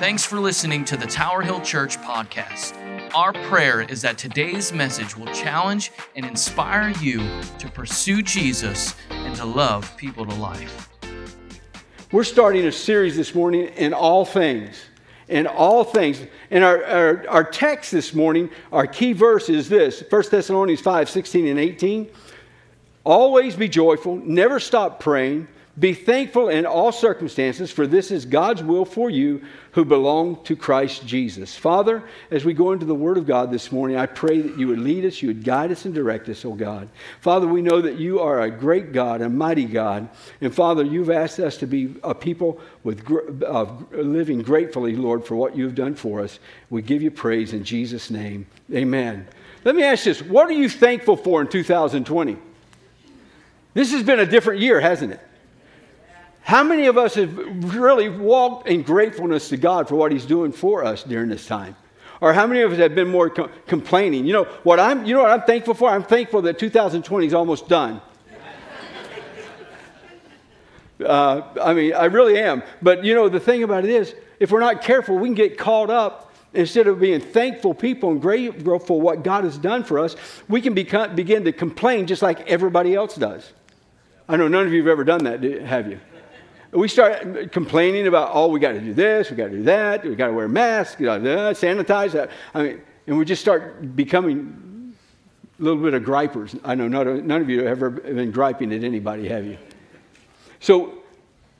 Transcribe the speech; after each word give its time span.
Thanks 0.00 0.26
for 0.26 0.40
listening 0.40 0.84
to 0.86 0.96
the 0.96 1.06
Tower 1.06 1.40
Hill 1.40 1.60
Church 1.60 1.98
podcast. 1.98 2.74
Our 3.14 3.32
prayer 3.32 3.82
is 3.82 4.02
that 4.02 4.18
today's 4.18 4.72
message 4.72 5.16
will 5.16 5.32
challenge 5.32 5.92
and 6.16 6.26
inspire 6.26 6.92
you 7.00 7.18
to 7.60 7.70
pursue 7.70 8.20
Jesus 8.20 8.96
and 9.10 9.36
to 9.36 9.44
love 9.44 9.96
people 9.96 10.26
to 10.26 10.34
life. 10.34 10.90
We're 12.10 12.24
starting 12.24 12.66
a 12.66 12.72
series 12.72 13.16
this 13.16 13.36
morning 13.36 13.68
in 13.76 13.94
all 13.94 14.24
things. 14.24 14.84
In 15.28 15.46
all 15.46 15.84
things. 15.84 16.20
And 16.50 16.64
our, 16.64 16.84
our, 16.84 17.28
our 17.28 17.44
text 17.44 17.92
this 17.92 18.12
morning, 18.14 18.50
our 18.72 18.88
key 18.88 19.12
verse 19.12 19.48
is 19.48 19.68
this 19.68 20.02
1 20.10 20.22
Thessalonians 20.28 20.80
5 20.80 21.08
16 21.08 21.46
and 21.46 21.60
18. 21.60 22.10
Always 23.04 23.54
be 23.54 23.68
joyful, 23.68 24.16
never 24.16 24.58
stop 24.58 24.98
praying. 24.98 25.46
Be 25.76 25.92
thankful 25.92 26.50
in 26.50 26.66
all 26.66 26.92
circumstances, 26.92 27.72
for 27.72 27.84
this 27.84 28.12
is 28.12 28.26
God's 28.26 28.62
will 28.62 28.84
for 28.84 29.10
you 29.10 29.42
who 29.72 29.84
belong 29.84 30.40
to 30.44 30.54
Christ 30.54 31.04
Jesus. 31.04 31.56
Father, 31.56 32.04
as 32.30 32.44
we 32.44 32.54
go 32.54 32.70
into 32.70 32.86
the 32.86 32.94
Word 32.94 33.18
of 33.18 33.26
God 33.26 33.50
this 33.50 33.72
morning, 33.72 33.96
I 33.96 34.06
pray 34.06 34.40
that 34.40 34.56
you 34.56 34.68
would 34.68 34.78
lead 34.78 35.04
us, 35.04 35.20
you 35.20 35.28
would 35.28 35.42
guide 35.42 35.72
us 35.72 35.84
and 35.84 35.92
direct 35.92 36.28
us, 36.28 36.44
oh 36.44 36.52
God. 36.52 36.88
Father, 37.20 37.48
we 37.48 37.60
know 37.60 37.80
that 37.80 37.98
you 37.98 38.20
are 38.20 38.42
a 38.42 38.50
great 38.52 38.92
God, 38.92 39.20
a 39.20 39.28
mighty 39.28 39.64
God. 39.64 40.08
And 40.40 40.54
Father, 40.54 40.84
you've 40.84 41.10
asked 41.10 41.40
us 41.40 41.56
to 41.56 41.66
be 41.66 41.96
a 42.04 42.14
people 42.14 42.60
with 42.84 43.10
living 43.90 44.42
gratefully, 44.42 44.94
Lord, 44.94 45.24
for 45.26 45.34
what 45.34 45.56
you've 45.56 45.74
done 45.74 45.96
for 45.96 46.20
us. 46.20 46.38
We 46.70 46.82
give 46.82 47.02
you 47.02 47.10
praise 47.10 47.52
in 47.52 47.64
Jesus' 47.64 48.10
name. 48.10 48.46
Amen. 48.72 49.26
Let 49.64 49.74
me 49.74 49.82
ask 49.82 50.04
this 50.04 50.22
what 50.22 50.46
are 50.46 50.52
you 50.52 50.68
thankful 50.68 51.16
for 51.16 51.40
in 51.40 51.48
2020? 51.48 52.36
This 53.72 53.90
has 53.90 54.04
been 54.04 54.20
a 54.20 54.26
different 54.26 54.60
year, 54.60 54.78
hasn't 54.78 55.14
it? 55.14 55.20
How 56.44 56.62
many 56.62 56.88
of 56.88 56.98
us 56.98 57.14
have 57.14 57.74
really 57.74 58.10
walked 58.10 58.68
in 58.68 58.82
gratefulness 58.82 59.48
to 59.48 59.56
God 59.56 59.88
for 59.88 59.96
what 59.96 60.12
He's 60.12 60.26
doing 60.26 60.52
for 60.52 60.84
us 60.84 61.02
during 61.02 61.30
this 61.30 61.46
time? 61.46 61.74
Or 62.20 62.34
how 62.34 62.46
many 62.46 62.60
of 62.60 62.70
us 62.70 62.78
have 62.78 62.94
been 62.94 63.08
more 63.08 63.30
co- 63.30 63.48
complaining? 63.66 64.26
You 64.26 64.34
know 64.34 64.44
what 64.62 64.78
I'm. 64.78 65.06
You 65.06 65.14
know 65.14 65.22
what 65.22 65.30
I'm 65.30 65.46
thankful 65.46 65.72
for. 65.72 65.88
I'm 65.88 66.02
thankful 66.02 66.42
that 66.42 66.58
2020 66.58 67.26
is 67.26 67.32
almost 67.32 67.66
done. 67.66 68.02
Uh, 71.02 71.42
I 71.62 71.72
mean, 71.72 71.94
I 71.94 72.04
really 72.04 72.38
am. 72.38 72.62
But 72.82 73.04
you 73.04 73.14
know, 73.14 73.30
the 73.30 73.40
thing 73.40 73.62
about 73.62 73.84
it 73.84 73.90
is, 73.90 74.14
if 74.38 74.52
we're 74.52 74.60
not 74.60 74.82
careful, 74.82 75.16
we 75.16 75.28
can 75.28 75.34
get 75.34 75.58
caught 75.58 75.90
up. 75.90 76.32
Instead 76.52 76.86
of 76.86 77.00
being 77.00 77.20
thankful 77.20 77.74
people 77.74 78.12
and 78.12 78.22
grateful 78.22 78.78
for 78.78 79.00
what 79.00 79.24
God 79.24 79.42
has 79.42 79.58
done 79.58 79.82
for 79.82 79.98
us, 79.98 80.14
we 80.48 80.60
can 80.60 80.72
become, 80.72 81.16
begin 81.16 81.44
to 81.46 81.52
complain 81.52 82.06
just 82.06 82.22
like 82.22 82.48
everybody 82.48 82.94
else 82.94 83.16
does. 83.16 83.52
I 84.28 84.36
know 84.36 84.46
none 84.46 84.64
of 84.64 84.72
you 84.72 84.78
have 84.82 84.88
ever 84.88 85.02
done 85.02 85.24
that, 85.24 85.42
have 85.42 85.90
you? 85.90 85.98
We 86.74 86.88
start 86.88 87.52
complaining 87.52 88.06
about, 88.08 88.30
oh, 88.32 88.48
we 88.48 88.58
got 88.58 88.72
to 88.72 88.80
do 88.80 88.92
this, 88.92 89.30
we 89.30 89.36
got 89.36 89.44
to 89.44 89.50
do 89.50 89.62
that, 89.62 90.04
we 90.04 90.14
got 90.16 90.26
to 90.26 90.32
wear 90.32 90.48
masks, 90.48 90.98
we 90.98 91.04
got 91.04 91.18
to 91.18 91.22
sanitize 91.22 92.12
that. 92.12 92.30
I 92.52 92.62
mean, 92.62 92.80
and 93.06 93.16
we 93.16 93.24
just 93.24 93.40
start 93.40 93.94
becoming 93.94 94.94
a 95.58 95.62
little 95.62 95.82
bit 95.82 95.94
of 95.94 96.02
gripers. 96.04 96.56
I 96.64 96.74
know 96.74 96.88
none, 96.88 97.26
none 97.26 97.40
of 97.40 97.48
you 97.48 97.60
have 97.60 97.68
ever 97.68 97.90
been 97.90 98.32
griping 98.32 98.72
at 98.72 98.82
anybody, 98.82 99.28
have 99.28 99.46
you? 99.46 99.56
So, 100.58 100.98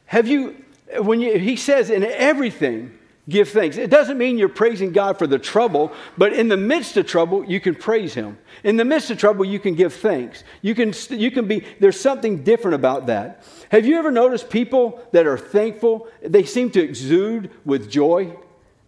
have 0.06 0.26
you, 0.26 0.56
when 0.98 1.20
you, 1.20 1.38
he 1.38 1.56
says 1.56 1.90
in 1.90 2.02
everything, 2.02 2.98
give 3.28 3.48
thanks. 3.48 3.76
It 3.76 3.90
doesn't 3.90 4.18
mean 4.18 4.38
you're 4.38 4.48
praising 4.48 4.92
God 4.92 5.18
for 5.18 5.26
the 5.26 5.38
trouble, 5.38 5.92
but 6.18 6.32
in 6.32 6.48
the 6.48 6.56
midst 6.56 6.96
of 6.96 7.06
trouble, 7.06 7.44
you 7.44 7.60
can 7.60 7.74
praise 7.74 8.14
Him. 8.14 8.38
In 8.62 8.76
the 8.76 8.84
midst 8.84 9.10
of 9.10 9.18
trouble, 9.18 9.44
you 9.44 9.58
can 9.58 9.74
give 9.74 9.94
thanks. 9.94 10.44
You 10.62 10.74
can, 10.74 10.92
you 11.10 11.30
can 11.30 11.46
be, 11.46 11.64
there's 11.80 11.98
something 11.98 12.42
different 12.42 12.74
about 12.74 13.06
that. 13.06 13.44
Have 13.70 13.86
you 13.86 13.98
ever 13.98 14.10
noticed 14.10 14.50
people 14.50 15.06
that 15.12 15.26
are 15.26 15.38
thankful? 15.38 16.08
They 16.22 16.44
seem 16.44 16.70
to 16.72 16.82
exude 16.82 17.50
with 17.64 17.90
joy. 17.90 18.36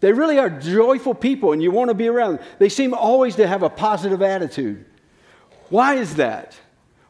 They 0.00 0.12
really 0.12 0.38
are 0.38 0.50
joyful 0.50 1.14
people, 1.14 1.52
and 1.52 1.62
you 1.62 1.70
want 1.70 1.88
to 1.88 1.94
be 1.94 2.08
around 2.08 2.38
them. 2.38 2.46
They 2.58 2.68
seem 2.68 2.92
always 2.92 3.36
to 3.36 3.46
have 3.46 3.62
a 3.62 3.70
positive 3.70 4.20
attitude. 4.20 4.84
Why 5.70 5.94
is 5.94 6.16
that? 6.16 6.56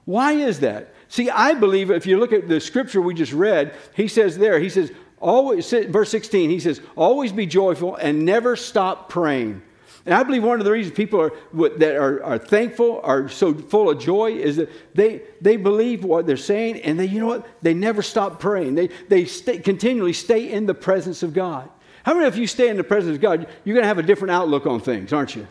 Why 0.04 0.32
is 0.32 0.60
that? 0.60 0.94
See, 1.08 1.30
I 1.30 1.54
believe 1.54 1.90
if 1.90 2.06
you 2.06 2.18
look 2.18 2.32
at 2.32 2.48
the 2.48 2.60
scripture 2.60 3.00
we 3.00 3.14
just 3.14 3.32
read, 3.32 3.74
he 3.94 4.08
says 4.08 4.38
there, 4.38 4.58
he 4.58 4.68
says, 4.68 4.92
always, 5.26 5.68
verse 5.70 6.10
16, 6.10 6.50
he 6.50 6.60
says, 6.60 6.80
always 6.94 7.32
be 7.32 7.46
joyful 7.46 7.96
and 7.96 8.24
never 8.24 8.56
stop 8.56 9.08
praying. 9.08 9.60
And 10.06 10.14
I 10.14 10.22
believe 10.22 10.44
one 10.44 10.60
of 10.60 10.64
the 10.64 10.70
reasons 10.70 10.96
people 10.96 11.20
are, 11.20 11.32
that 11.78 11.96
are, 11.96 12.22
are 12.22 12.38
thankful, 12.38 13.00
are 13.02 13.28
so 13.28 13.52
full 13.52 13.90
of 13.90 13.98
joy, 13.98 14.34
is 14.34 14.54
that 14.56 14.70
they, 14.94 15.22
they 15.40 15.56
believe 15.56 16.04
what 16.04 16.26
they're 16.26 16.36
saying, 16.36 16.80
and 16.82 16.98
they, 16.98 17.06
you 17.06 17.18
know 17.18 17.26
what? 17.26 17.46
They 17.60 17.74
never 17.74 18.02
stop 18.02 18.38
praying. 18.38 18.76
They, 18.76 18.88
they 19.08 19.24
stay, 19.24 19.58
continually 19.58 20.12
stay 20.12 20.52
in 20.52 20.66
the 20.66 20.74
presence 20.74 21.24
of 21.24 21.34
God. 21.34 21.68
How 22.04 22.14
many 22.14 22.26
of 22.26 22.36
you 22.36 22.46
stay 22.46 22.68
in 22.68 22.76
the 22.76 22.84
presence 22.84 23.16
of 23.16 23.20
God, 23.20 23.48
you're 23.64 23.74
going 23.74 23.82
to 23.82 23.88
have 23.88 23.98
a 23.98 24.02
different 24.04 24.30
outlook 24.30 24.64
on 24.64 24.80
things, 24.80 25.12
aren't 25.12 25.34
you? 25.34 25.48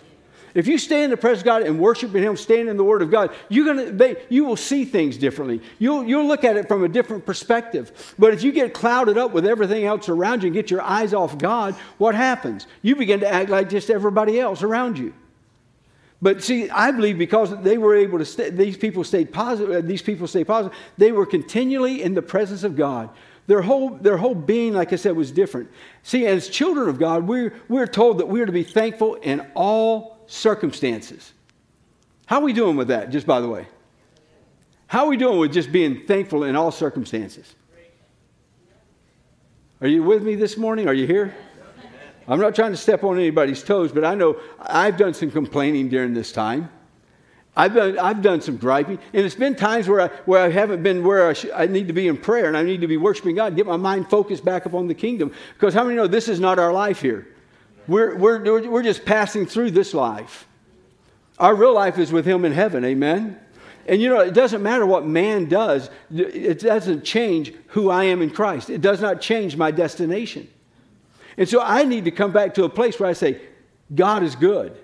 If 0.56 0.68
you 0.68 0.78
stay 0.78 1.04
in 1.04 1.10
the 1.10 1.18
presence 1.18 1.42
of 1.42 1.46
God 1.46 1.62
and 1.64 1.78
worship 1.78 2.16
Him, 2.16 2.38
stand 2.38 2.70
in 2.70 2.78
the 2.78 2.84
Word 2.84 3.02
of 3.02 3.12
God, 3.12 3.36
you're 3.50 3.66
gonna, 3.66 3.92
they, 3.92 4.24
you 4.30 4.46
will 4.46 4.56
see 4.56 4.86
things 4.86 5.18
differently. 5.18 5.62
You'll, 5.80 6.06
you'll 6.06 6.26
look 6.26 6.46
at 6.46 6.56
it 6.56 6.70
from 6.70 6.86
a 6.86 6.88
different 6.88 7.26
perspective. 7.26 8.16
But 8.18 8.34
if 8.34 8.42
you 8.42 8.54
get 8.54 8.74
clouded 8.74 9.18
up 9.18 9.32
with 9.32 9.46
everything 9.46 9.84
else 9.84 10.08
around 10.08 10.44
you 10.44 10.48
and 10.48 10.54
get 10.54 10.72
your 10.72 10.82
eyes 10.82 11.14
off 11.14 11.38
God, 11.38 11.76
what 11.98 12.16
happens? 12.16 12.68
You 12.82 12.96
begin 12.96 13.20
to 13.20 13.28
act 13.28 13.50
like 13.50 13.70
just 13.70 13.90
everybody 13.90 14.40
else 14.40 14.64
around 14.64 14.98
you. 14.98 15.14
But 16.22 16.42
see, 16.42 16.70
I 16.70 16.92
believe 16.92 17.18
because 17.18 17.56
they 17.62 17.78
were 17.78 17.94
able 17.94 18.20
to 18.20 18.26
stay, 18.26 18.50
these 18.50 18.78
people 18.78 19.04
stayed 19.04 19.34
positive, 19.34 19.76
uh, 19.76 19.86
these 19.86 20.02
people 20.02 20.26
stayed 20.26 20.46
positive, 20.46 20.78
they 20.98 21.12
were 21.12 21.26
continually 21.26 22.02
in 22.02 22.14
the 22.14 22.22
presence 22.22 22.64
of 22.64 22.78
God. 22.78 23.10
Their 23.48 23.62
whole, 23.62 23.92
their 23.92 24.18
whole 24.18 24.34
being, 24.34 24.74
like 24.74 24.94
I 24.94 24.96
said, 24.96 25.18
was 25.18 25.32
different. 25.32 25.70
See, 26.02 26.26
as 26.26 26.48
children 26.48 26.88
of 26.88 26.98
God, 26.98 27.28
we're, 27.28 27.54
we're 27.68 27.86
told 27.88 28.20
that 28.20 28.28
we're 28.30 28.46
to 28.46 28.54
be 28.54 28.64
thankful 28.64 29.16
in 29.16 29.46
all 29.54 30.15
circumstances. 30.28 31.34
How 32.25 32.38
are 32.38 32.44
we 32.44 32.53
doing 32.53 32.75
with 32.75 32.88
that, 32.88 33.09
just 33.09 33.28
by 33.28 33.40
the 33.41 33.47
way? 33.47 33.68
How 34.88 35.06
are 35.06 35.09
we 35.09 35.18
doing 35.18 35.40
with 35.40 35.53
just 35.53 35.72
being 35.72 36.06
thankful 36.06 36.44
in 36.44 36.56
all 36.56 36.72
circumstances? 36.72 37.53
Are 39.81 39.88
you 39.88 40.03
with 40.03 40.24
me 40.24 40.35
this 40.35 40.58
morning? 40.58 40.88
Are 40.88 40.94
you 40.94 41.06
here? 41.06 41.35
I'm 42.28 42.40
not 42.40 42.56
trying 42.56 42.72
to 42.72 42.78
step 42.78 43.03
on 43.03 43.18
anybody's 43.18 43.64
toes, 43.64 43.91
but 43.91 44.03
I 44.03 44.16
know 44.16 44.40
I've 44.59 44.97
done 44.97 45.14
some 45.14 45.30
complaining 45.30 45.90
during 45.90 46.14
this 46.14 46.31
time. 46.31 46.69
I've 47.58 47.74
done, 47.74 47.97
I've 48.00 48.22
done 48.22 48.41
some 48.41 48.58
griping, 48.58 49.00
and 49.14 49.25
it's 49.25 49.35
been 49.35 49.56
times 49.56 49.88
where 49.88 50.02
I, 50.02 50.08
where 50.25 50.41
I 50.41 50.50
haven't 50.50 50.84
been 50.84 51.06
where 51.06 51.30
I, 51.30 51.34
sh- 51.34 51.46
I 51.56 51.68
need 51.68 51.88
to 51.88 51.94
be 51.94 52.08
in 52.08 52.18
prayer 52.18 52.47
and 52.47 52.58
I 52.58 52.64
need 52.64 52.81
to 52.81 52.88
be 52.88 52.97
worshiping 52.97 53.35
God, 53.35 53.56
get 53.56 53.66
my 53.66 53.78
mind 53.78 54.09
focused 54.09 54.44
back 54.44 54.66
upon 54.66 54.88
the 54.88 54.94
kingdom. 54.94 55.31
Because 55.53 55.74
how 55.74 55.84
many 55.84 55.96
know 55.96 56.08
this 56.08 56.28
is 56.28 56.40
not 56.40 56.59
our 56.59 56.74
life 56.74 57.00
here? 57.00 57.28
We're, 57.88 58.16
we're, 58.16 58.69
we're 58.69 58.84
just 58.84 59.06
passing 59.06 59.46
through 59.46 59.72
this 59.72 59.94
life. 59.94 60.47
Our 61.38 61.53
real 61.53 61.73
life 61.73 61.97
is 61.97 62.12
with 62.12 62.25
Him 62.25 62.46
in 62.46 62.51
heaven, 62.51 62.84
amen? 62.85 63.40
And 63.88 64.01
you 64.01 64.09
know, 64.09 64.19
it 64.19 64.34
doesn't 64.34 64.63
matter 64.63 64.85
what 64.85 65.06
man 65.06 65.46
does, 65.46 65.90
it 66.12 66.59
doesn't 66.59 67.03
change 67.03 67.53
who 67.68 67.90
I 67.90 68.06
am 68.06 68.22
in 68.22 68.31
Christ. 68.31 68.69
It 68.69 68.81
does 68.81 69.01
not 69.01 69.22
change 69.22 69.56
my 69.56 69.72
destination. 69.72 70.47
And 71.38 71.47
so 71.47 71.62
I 71.62 71.84
need 71.84 72.06
to 72.06 72.12
come 72.12 72.31
back 72.31 72.56
to 72.56 72.63
a 72.63 72.69
place 72.69 73.00
where 73.00 73.09
I 73.09 73.13
say, 73.13 73.41
God 73.94 74.23
is 74.23 74.35
good. 74.35 74.75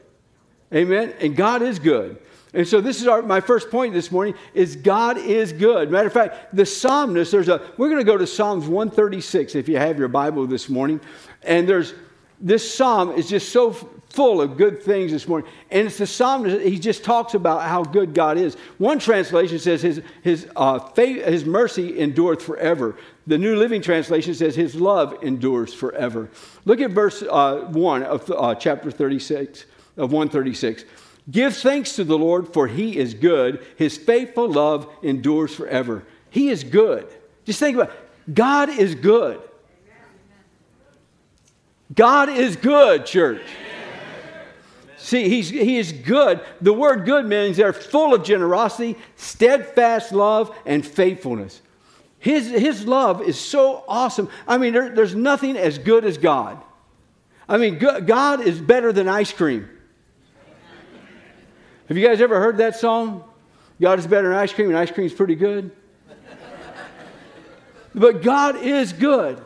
Amen? 0.74 1.14
And 1.20 1.36
God 1.36 1.62
is 1.62 1.80
good. 1.80 2.22
And 2.54 2.68
so 2.68 2.82
this 2.82 3.02
is 3.02 3.08
our, 3.08 3.22
my 3.22 3.40
first 3.40 3.72
point 3.72 3.94
this 3.94 4.12
morning 4.12 4.36
is 4.54 4.76
God 4.76 5.18
is 5.18 5.54
good. 5.54 5.90
Matter 5.90 6.08
of 6.08 6.14
fact, 6.14 6.54
the 6.54 6.66
psalmist, 6.66 7.32
there's 7.32 7.48
a, 7.48 7.72
we're 7.78 7.88
going 7.88 8.00
to 8.00 8.06
go 8.06 8.18
to 8.18 8.28
Psalms 8.28 8.68
136 8.68 9.56
if 9.56 9.70
you 9.70 9.78
have 9.78 9.98
your 9.98 10.10
Bible 10.10 10.46
this 10.46 10.68
morning. 10.68 11.00
And 11.44 11.68
there's 11.68 11.94
this 12.42 12.74
psalm 12.74 13.12
is 13.12 13.30
just 13.30 13.50
so 13.50 13.72
full 14.12 14.42
of 14.42 14.58
good 14.58 14.84
things 14.84 15.12
this 15.12 15.28
morning. 15.28 15.50
And 15.70 15.88
it's 15.88 15.98
the 15.98 16.08
psalm, 16.08 16.46
he 16.46 16.78
just 16.78 17.04
talks 17.04 17.34
about 17.34 17.62
how 17.62 17.84
good 17.84 18.14
God 18.14 18.38
is. 18.38 18.56
One 18.78 19.00
translation 19.00 19.60
says 19.60 19.82
his, 19.82 20.02
his, 20.22 20.48
uh, 20.56 20.80
faith, 20.80 21.26
his 21.26 21.46
mercy 21.46 22.00
endureth 22.00 22.42
forever. 22.42 22.98
The 23.28 23.38
New 23.38 23.56
Living 23.56 23.82
Translation 23.82 24.34
says 24.34 24.56
his 24.56 24.76
love 24.76 25.24
endures 25.24 25.74
forever. 25.74 26.30
Look 26.66 26.82
at 26.82 26.92
verse 26.92 27.22
uh, 27.22 27.70
1 27.72 28.04
of 28.04 28.30
uh, 28.32 28.56
chapter 28.56 28.92
36, 28.92 29.66
of 29.98 30.12
136. 30.12 30.84
Give 31.30 31.56
thanks 31.56 31.96
to 31.96 32.04
the 32.04 32.18
Lord, 32.18 32.52
for 32.52 32.68
he 32.68 32.98
is 32.98 33.14
good. 33.14 33.66
His 33.78 33.98
faithful 33.98 34.50
love 34.50 34.90
endures 35.04 35.56
forever. 35.56 36.04
He 36.30 36.50
is 36.50 36.64
good. 36.64 37.08
Just 37.46 37.60
think 37.60 37.78
about 37.78 37.90
it. 37.90 38.34
God 38.34 38.70
is 38.70 38.96
good. 38.96 39.42
God 41.94 42.30
is 42.30 42.56
good, 42.56 43.06
church. 43.06 43.42
See, 44.98 45.28
he's, 45.28 45.50
he 45.50 45.78
is 45.78 45.92
good. 45.92 46.42
The 46.62 46.72
word 46.72 47.06
good 47.06 47.26
means 47.26 47.58
they're 47.58 47.74
full 47.74 48.14
of 48.14 48.24
generosity, 48.24 48.98
steadfast 49.16 50.12
love, 50.12 50.56
and 50.66 50.86
faithfulness. 50.86 51.62
His, 52.20 52.50
his 52.50 52.86
love 52.86 53.22
is 53.24 53.38
so 53.38 53.84
awesome. 53.88 54.30
I 54.48 54.60
mean, 54.60 54.74
there, 54.74 54.90
there's 54.94 55.16
nothing 55.16 55.58
as 55.58 55.80
good 55.80 56.06
as 56.06 56.20
God. 56.20 56.62
I 57.50 57.58
mean, 57.58 57.80
God 57.80 58.42
is 58.42 58.62
better 58.62 58.94
than 58.94 59.08
ice 59.08 59.34
cream. 59.34 59.68
Have 61.88 61.98
you 61.98 62.08
guys 62.08 62.22
ever 62.22 62.40
heard 62.40 62.58
that 62.58 62.76
song? 62.76 63.24
God 63.82 63.98
is 63.98 64.06
better 64.06 64.30
than 64.30 64.38
ice 64.38 64.54
cream, 64.54 64.70
and 64.70 64.78
ice 64.78 64.92
cream 64.92 65.08
is 65.08 65.14
pretty 65.14 65.36
good. 65.36 65.72
but 67.96 68.22
God 68.22 68.56
is 68.58 68.94
good. 68.94 69.42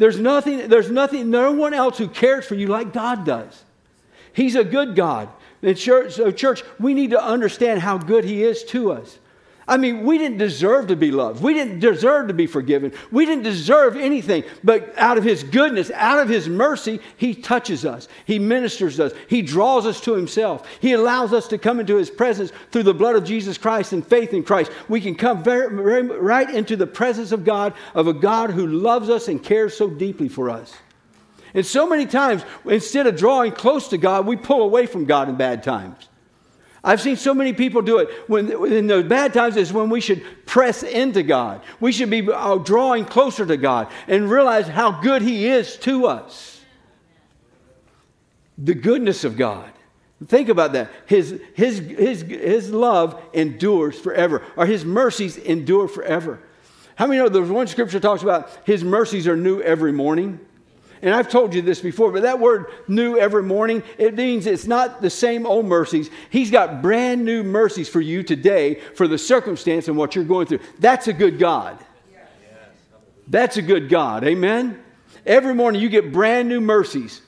There's 0.00 0.18
nothing, 0.18 0.68
there's 0.68 0.90
nothing, 0.90 1.28
no 1.28 1.52
one 1.52 1.74
else 1.74 1.98
who 1.98 2.08
cares 2.08 2.46
for 2.46 2.54
you 2.54 2.68
like 2.68 2.94
God 2.94 3.26
does. 3.26 3.64
He's 4.32 4.56
a 4.56 4.64
good 4.64 4.96
God. 4.96 5.28
And 5.62 5.76
church, 5.76 6.14
so 6.14 6.30
church, 6.30 6.62
we 6.78 6.94
need 6.94 7.10
to 7.10 7.22
understand 7.22 7.80
how 7.80 7.98
good 7.98 8.24
He 8.24 8.42
is 8.42 8.64
to 8.64 8.92
us. 8.92 9.18
I 9.70 9.76
mean, 9.76 10.02
we 10.02 10.18
didn't 10.18 10.38
deserve 10.38 10.88
to 10.88 10.96
be 10.96 11.12
loved. 11.12 11.44
We 11.44 11.54
didn't 11.54 11.78
deserve 11.78 12.26
to 12.26 12.34
be 12.34 12.48
forgiven. 12.48 12.92
We 13.12 13.24
didn't 13.24 13.44
deserve 13.44 13.94
anything. 13.94 14.42
But 14.64 14.92
out 14.98 15.16
of 15.16 15.22
His 15.22 15.44
goodness, 15.44 15.92
out 15.94 16.18
of 16.18 16.28
His 16.28 16.48
mercy, 16.48 16.98
He 17.16 17.36
touches 17.36 17.84
us. 17.84 18.08
He 18.24 18.40
ministers 18.40 18.98
us. 18.98 19.12
He 19.28 19.42
draws 19.42 19.86
us 19.86 20.00
to 20.00 20.14
Himself. 20.14 20.66
He 20.80 20.92
allows 20.92 21.32
us 21.32 21.46
to 21.48 21.56
come 21.56 21.78
into 21.78 21.94
His 21.94 22.10
presence 22.10 22.50
through 22.72 22.82
the 22.82 22.92
blood 22.92 23.14
of 23.14 23.22
Jesus 23.22 23.56
Christ 23.58 23.92
and 23.92 24.04
faith 24.04 24.34
in 24.34 24.42
Christ. 24.42 24.72
We 24.88 25.00
can 25.00 25.14
come 25.14 25.44
very, 25.44 25.72
very, 25.72 26.02
right 26.02 26.50
into 26.50 26.74
the 26.74 26.88
presence 26.88 27.30
of 27.30 27.44
God, 27.44 27.72
of 27.94 28.08
a 28.08 28.12
God 28.12 28.50
who 28.50 28.66
loves 28.66 29.08
us 29.08 29.28
and 29.28 29.40
cares 29.40 29.76
so 29.76 29.88
deeply 29.88 30.28
for 30.28 30.50
us. 30.50 30.74
And 31.54 31.64
so 31.64 31.88
many 31.88 32.06
times, 32.06 32.42
instead 32.64 33.06
of 33.06 33.16
drawing 33.16 33.52
close 33.52 33.86
to 33.88 33.98
God, 33.98 34.26
we 34.26 34.34
pull 34.34 34.62
away 34.62 34.86
from 34.86 35.04
God 35.04 35.28
in 35.28 35.36
bad 35.36 35.62
times. 35.62 36.09
I've 36.82 37.00
seen 37.00 37.16
so 37.16 37.34
many 37.34 37.52
people 37.52 37.82
do 37.82 37.98
it. 37.98 38.08
When 38.28 38.50
in 38.72 38.86
those 38.86 39.04
bad 39.04 39.34
times 39.34 39.56
is 39.56 39.72
when 39.72 39.90
we 39.90 40.00
should 40.00 40.24
press 40.46 40.82
into 40.82 41.22
God. 41.22 41.60
We 41.78 41.92
should 41.92 42.10
be 42.10 42.26
uh, 42.30 42.56
drawing 42.56 43.04
closer 43.04 43.44
to 43.44 43.56
God 43.56 43.88
and 44.08 44.30
realize 44.30 44.66
how 44.66 45.00
good 45.00 45.20
He 45.20 45.46
is 45.46 45.76
to 45.78 46.06
us. 46.06 46.62
The 48.56 48.74
goodness 48.74 49.24
of 49.24 49.36
God. 49.36 49.70
Think 50.26 50.48
about 50.48 50.72
that. 50.72 50.90
His, 51.06 51.40
his, 51.54 51.78
his, 51.78 52.22
his 52.22 52.70
love 52.70 53.20
endures 53.32 53.98
forever, 53.98 54.42
or 54.56 54.66
His 54.66 54.84
mercies 54.84 55.36
endure 55.36 55.88
forever. 55.88 56.40
How 56.94 57.06
many 57.06 57.18
know 57.18 57.28
there's 57.30 57.48
one 57.48 57.66
scripture 57.66 58.00
talks 58.00 58.22
about 58.22 58.50
His 58.64 58.84
mercies 58.84 59.26
are 59.26 59.36
new 59.36 59.60
every 59.60 59.92
morning? 59.92 60.40
And 61.02 61.14
I've 61.14 61.28
told 61.28 61.54
you 61.54 61.62
this 61.62 61.80
before, 61.80 62.12
but 62.12 62.22
that 62.22 62.38
word 62.38 62.66
new 62.86 63.16
every 63.16 63.42
morning, 63.42 63.82
it 63.96 64.14
means 64.14 64.46
it's 64.46 64.66
not 64.66 65.00
the 65.00 65.08
same 65.08 65.46
old 65.46 65.64
mercies. 65.64 66.10
He's 66.28 66.50
got 66.50 66.82
brand 66.82 67.24
new 67.24 67.42
mercies 67.42 67.88
for 67.88 68.02
you 68.02 68.22
today 68.22 68.80
for 68.94 69.08
the 69.08 69.16
circumstance 69.16 69.88
and 69.88 69.96
what 69.96 70.14
you're 70.14 70.24
going 70.24 70.46
through. 70.46 70.60
That's 70.78 71.08
a 71.08 71.12
good 71.12 71.38
God. 71.38 71.78
That's 73.28 73.56
a 73.56 73.62
good 73.62 73.88
God. 73.88 74.24
Amen? 74.24 74.82
Every 75.24 75.54
morning 75.54 75.80
you 75.80 75.88
get 75.88 76.12
brand 76.12 76.48
new 76.48 76.60
mercies 76.60 77.22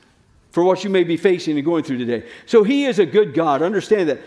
for 0.51 0.63
what 0.63 0.85
you 0.85 0.91
may 0.91 1.05
be 1.05 1.17
facing 1.17 1.57
and 1.57 1.65
going 1.65 1.85
through 1.85 1.99
today. 1.99 2.29
So 2.45 2.65
he 2.65 2.85
is 2.85 2.99
a 2.99 3.07
good 3.07 3.33
God. 3.33 3.63
Understand 3.63 4.11
that. 4.11 4.21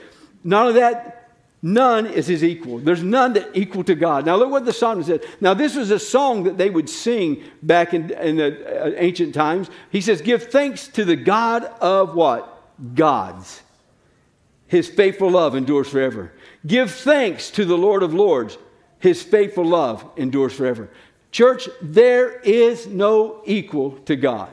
None 0.44 0.68
of 0.68 0.76
that 0.76 1.25
None 1.68 2.06
is 2.06 2.28
his 2.28 2.44
equal. 2.44 2.78
There's 2.78 3.02
none 3.02 3.34
that 3.34 3.50
equal 3.56 3.84
to 3.86 3.96
God. 3.96 4.24
Now 4.24 4.36
look 4.36 4.52
what 4.52 4.66
the 4.66 4.72
psalmist 4.72 5.10
said. 5.10 5.24
Now 5.42 5.56
this 5.56 5.76
was 5.76 5.90
a 5.90 5.98
song 5.98 6.44
that 6.44 6.60
they 6.60 6.70
would 6.70 6.88
sing 6.88 7.42
back 7.64 7.96
in, 7.96 8.12
in 8.12 8.36
the 8.36 8.86
uh, 8.86 8.92
ancient 8.98 9.34
times. 9.34 9.72
He 9.90 10.00
says, 10.00 10.22
"Give 10.22 10.44
thanks 10.44 10.88
to 10.90 11.04
the 11.04 11.16
God 11.16 11.64
of 11.82 12.14
what? 12.14 12.62
Gods. 12.94 13.64
His 14.68 14.88
faithful 14.88 15.32
love 15.32 15.56
endures 15.56 15.90
forever. 15.90 16.34
Give 16.68 16.92
thanks 16.92 17.50
to 17.52 17.66
the 17.66 17.76
Lord 17.76 18.04
of 18.04 18.14
Lords. 18.14 18.60
His 19.00 19.24
faithful 19.24 19.66
love 19.66 20.06
endures 20.18 20.54
forever." 20.54 20.92
Church, 21.32 21.68
there 21.82 22.42
is 22.42 22.86
no 22.86 23.42
equal 23.44 23.94
to 24.06 24.16
God. 24.16 24.50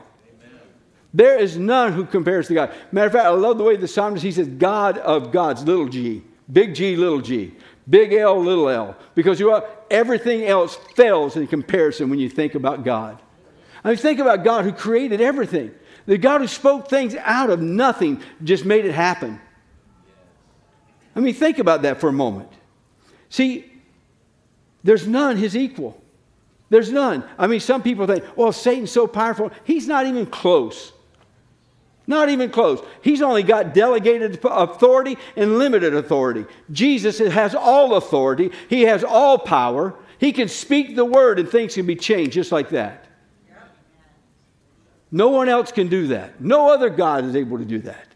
There 1.13 1.37
is 1.37 1.59
none 1.59 1.93
who 1.93 2.05
compares 2.05 2.47
to 2.47 2.55
God. 2.55 2.71
Matter 2.91 3.05
of 3.05 3.13
fact, 3.13 3.25
I 3.27 3.29
love 3.29 3.59
the 3.59 3.63
way 3.63 3.75
the 3.75 3.87
psalmist 3.87 4.23
he 4.23 4.31
says, 4.31 4.47
"God 4.47 4.97
of 4.97 5.31
gods," 5.31 5.63
little 5.63 5.87
G. 5.87 6.23
Big 6.51 6.75
G, 6.75 6.95
little 6.95 7.21
g. 7.21 7.53
Big 7.89 8.13
L, 8.13 8.41
little 8.41 8.69
l. 8.69 8.95
Because 9.15 9.39
you 9.39 9.49
know 9.49 9.65
everything 9.89 10.45
else 10.45 10.75
fails 10.95 11.35
in 11.35 11.47
comparison 11.47 12.09
when 12.09 12.19
you 12.19 12.29
think 12.29 12.55
about 12.55 12.83
God. 12.83 13.21
I 13.83 13.89
mean, 13.89 13.97
think 13.97 14.19
about 14.19 14.43
God 14.43 14.65
who 14.65 14.71
created 14.71 15.21
everything. 15.21 15.71
The 16.05 16.17
God 16.17 16.41
who 16.41 16.47
spoke 16.47 16.89
things 16.89 17.15
out 17.15 17.49
of 17.49 17.61
nothing 17.61 18.21
just 18.43 18.65
made 18.65 18.85
it 18.85 18.93
happen. 18.93 19.39
I 21.15 21.19
mean, 21.19 21.33
think 21.33 21.59
about 21.59 21.83
that 21.83 21.99
for 21.99 22.09
a 22.09 22.13
moment. 22.13 22.49
See, 23.29 23.71
there's 24.83 25.07
none 25.07 25.37
his 25.37 25.55
equal. 25.55 26.01
There's 26.69 26.91
none. 26.91 27.23
I 27.37 27.47
mean, 27.47 27.59
some 27.59 27.83
people 27.83 28.07
think, 28.07 28.23
well, 28.35 28.51
Satan's 28.51 28.91
so 28.91 29.05
powerful. 29.07 29.51
He's 29.63 29.87
not 29.87 30.05
even 30.05 30.25
close. 30.25 30.91
Not 32.05 32.29
even 32.29 32.49
close. 32.49 32.83
He's 33.01 33.21
only 33.21 33.43
got 33.43 33.73
delegated 33.73 34.39
authority 34.43 35.17
and 35.35 35.57
limited 35.57 35.93
authority. 35.93 36.45
Jesus 36.71 37.19
has 37.19 37.55
all 37.55 37.95
authority, 37.95 38.51
He 38.69 38.83
has 38.83 39.03
all 39.03 39.37
power. 39.37 39.95
He 40.19 40.31
can 40.31 40.47
speak 40.47 40.95
the 40.95 41.03
word 41.03 41.37
and 41.39 41.49
things 41.49 41.75
can 41.75 41.85
be 41.85 41.95
changed 41.95 42.33
just 42.33 42.51
like 42.51 42.69
that. 42.69 43.07
No 45.11 45.29
one 45.29 45.49
else 45.49 45.71
can 45.71 45.89
do 45.89 46.07
that. 46.07 46.41
No 46.41 46.71
other 46.71 46.89
God 46.89 47.25
is 47.25 47.35
able 47.35 47.57
to 47.57 47.65
do 47.65 47.79
that. 47.79 48.07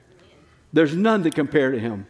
There's 0.74 0.96
none 0.96 1.24
to 1.24 1.32
compare 1.32 1.72
to 1.72 1.80
Him. 1.80 2.08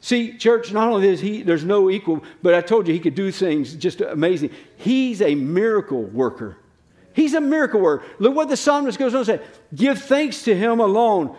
See, 0.00 0.36
church, 0.36 0.72
not 0.72 0.88
only 0.88 1.08
is 1.08 1.20
he, 1.20 1.42
there's 1.42 1.64
no 1.64 1.90
equal, 1.90 2.22
but 2.40 2.54
I 2.54 2.60
told 2.60 2.86
you 2.86 2.94
he 2.94 3.00
could 3.00 3.14
do 3.16 3.32
things 3.32 3.74
just 3.74 4.00
amazing. 4.00 4.50
He's 4.76 5.20
a 5.20 5.34
miracle 5.34 6.04
worker. 6.04 6.56
He's 7.16 7.32
a 7.32 7.40
miracle 7.40 7.80
worker. 7.80 8.04
Look 8.18 8.36
what 8.36 8.50
the 8.50 8.58
psalmist 8.58 8.98
goes 8.98 9.14
on 9.14 9.24
to 9.24 9.38
say 9.38 9.40
Give 9.74 9.98
thanks 9.98 10.42
to 10.42 10.54
him 10.54 10.80
alone 10.80 11.34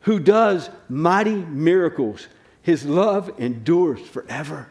who 0.00 0.18
does 0.18 0.68
mighty 0.88 1.36
miracles. 1.36 2.26
His 2.62 2.84
love 2.84 3.30
endures 3.38 4.00
forever. 4.00 4.68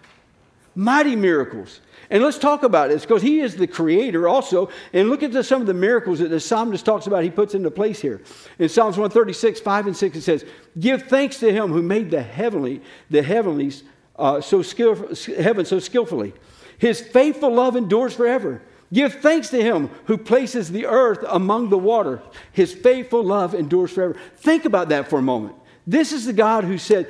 Mighty 0.76 1.16
miracles. 1.16 1.80
And 2.10 2.22
let's 2.22 2.38
talk 2.38 2.64
about 2.64 2.90
this 2.90 3.04
because 3.04 3.22
he 3.22 3.40
is 3.40 3.56
the 3.56 3.68
creator 3.68 4.28
also. 4.28 4.70
And 4.92 5.10
look 5.10 5.24
at 5.24 5.32
the, 5.32 5.46
some 5.46 5.62
of 5.62 5.68
the 5.68 5.74
miracles 5.74 6.20
that 6.20 6.28
the 6.28 6.42
psalmist 6.42 6.86
talks 6.86 7.08
about, 7.08 7.24
he 7.24 7.30
puts 7.30 7.56
into 7.56 7.72
place 7.72 8.02
here. 8.02 8.22
In 8.60 8.68
Psalms 8.68 8.98
136, 8.98 9.62
5 9.62 9.88
and 9.88 9.96
6, 9.96 10.18
it 10.18 10.22
says, 10.24 10.46
Give 10.78 11.02
thanks 11.04 11.40
to 11.40 11.54
him 11.54 11.72
who 11.72 11.82
made 11.82 12.12
the 12.12 12.22
heavenly, 12.22 12.82
the 13.10 13.24
heavenlies 13.24 13.84
uh, 14.18 14.42
so 14.42 14.62
skill, 14.62 15.16
heaven 15.38 15.66
so 15.66 15.80
skillfully. 15.80 16.34
His 16.80 17.00
faithful 17.00 17.54
love 17.54 17.78
endures 17.78 18.14
forever. 18.14 18.62
Give 18.92 19.14
thanks 19.14 19.50
to 19.50 19.62
him 19.62 19.90
who 20.06 20.18
places 20.18 20.72
the 20.72 20.86
earth 20.86 21.24
among 21.28 21.70
the 21.70 21.78
water. 21.78 22.22
His 22.52 22.74
faithful 22.74 23.24
love 23.24 23.56
endures 23.56 23.92
forever. 23.92 24.16
Think 24.38 24.66
about 24.66 24.90
that 24.90 25.10
for 25.10 25.20
a 25.20 25.24
moment. 25.24 25.56
This 25.88 26.12
is 26.12 26.26
the 26.26 26.34
God 26.34 26.64
who 26.64 26.78
said, 26.78 27.08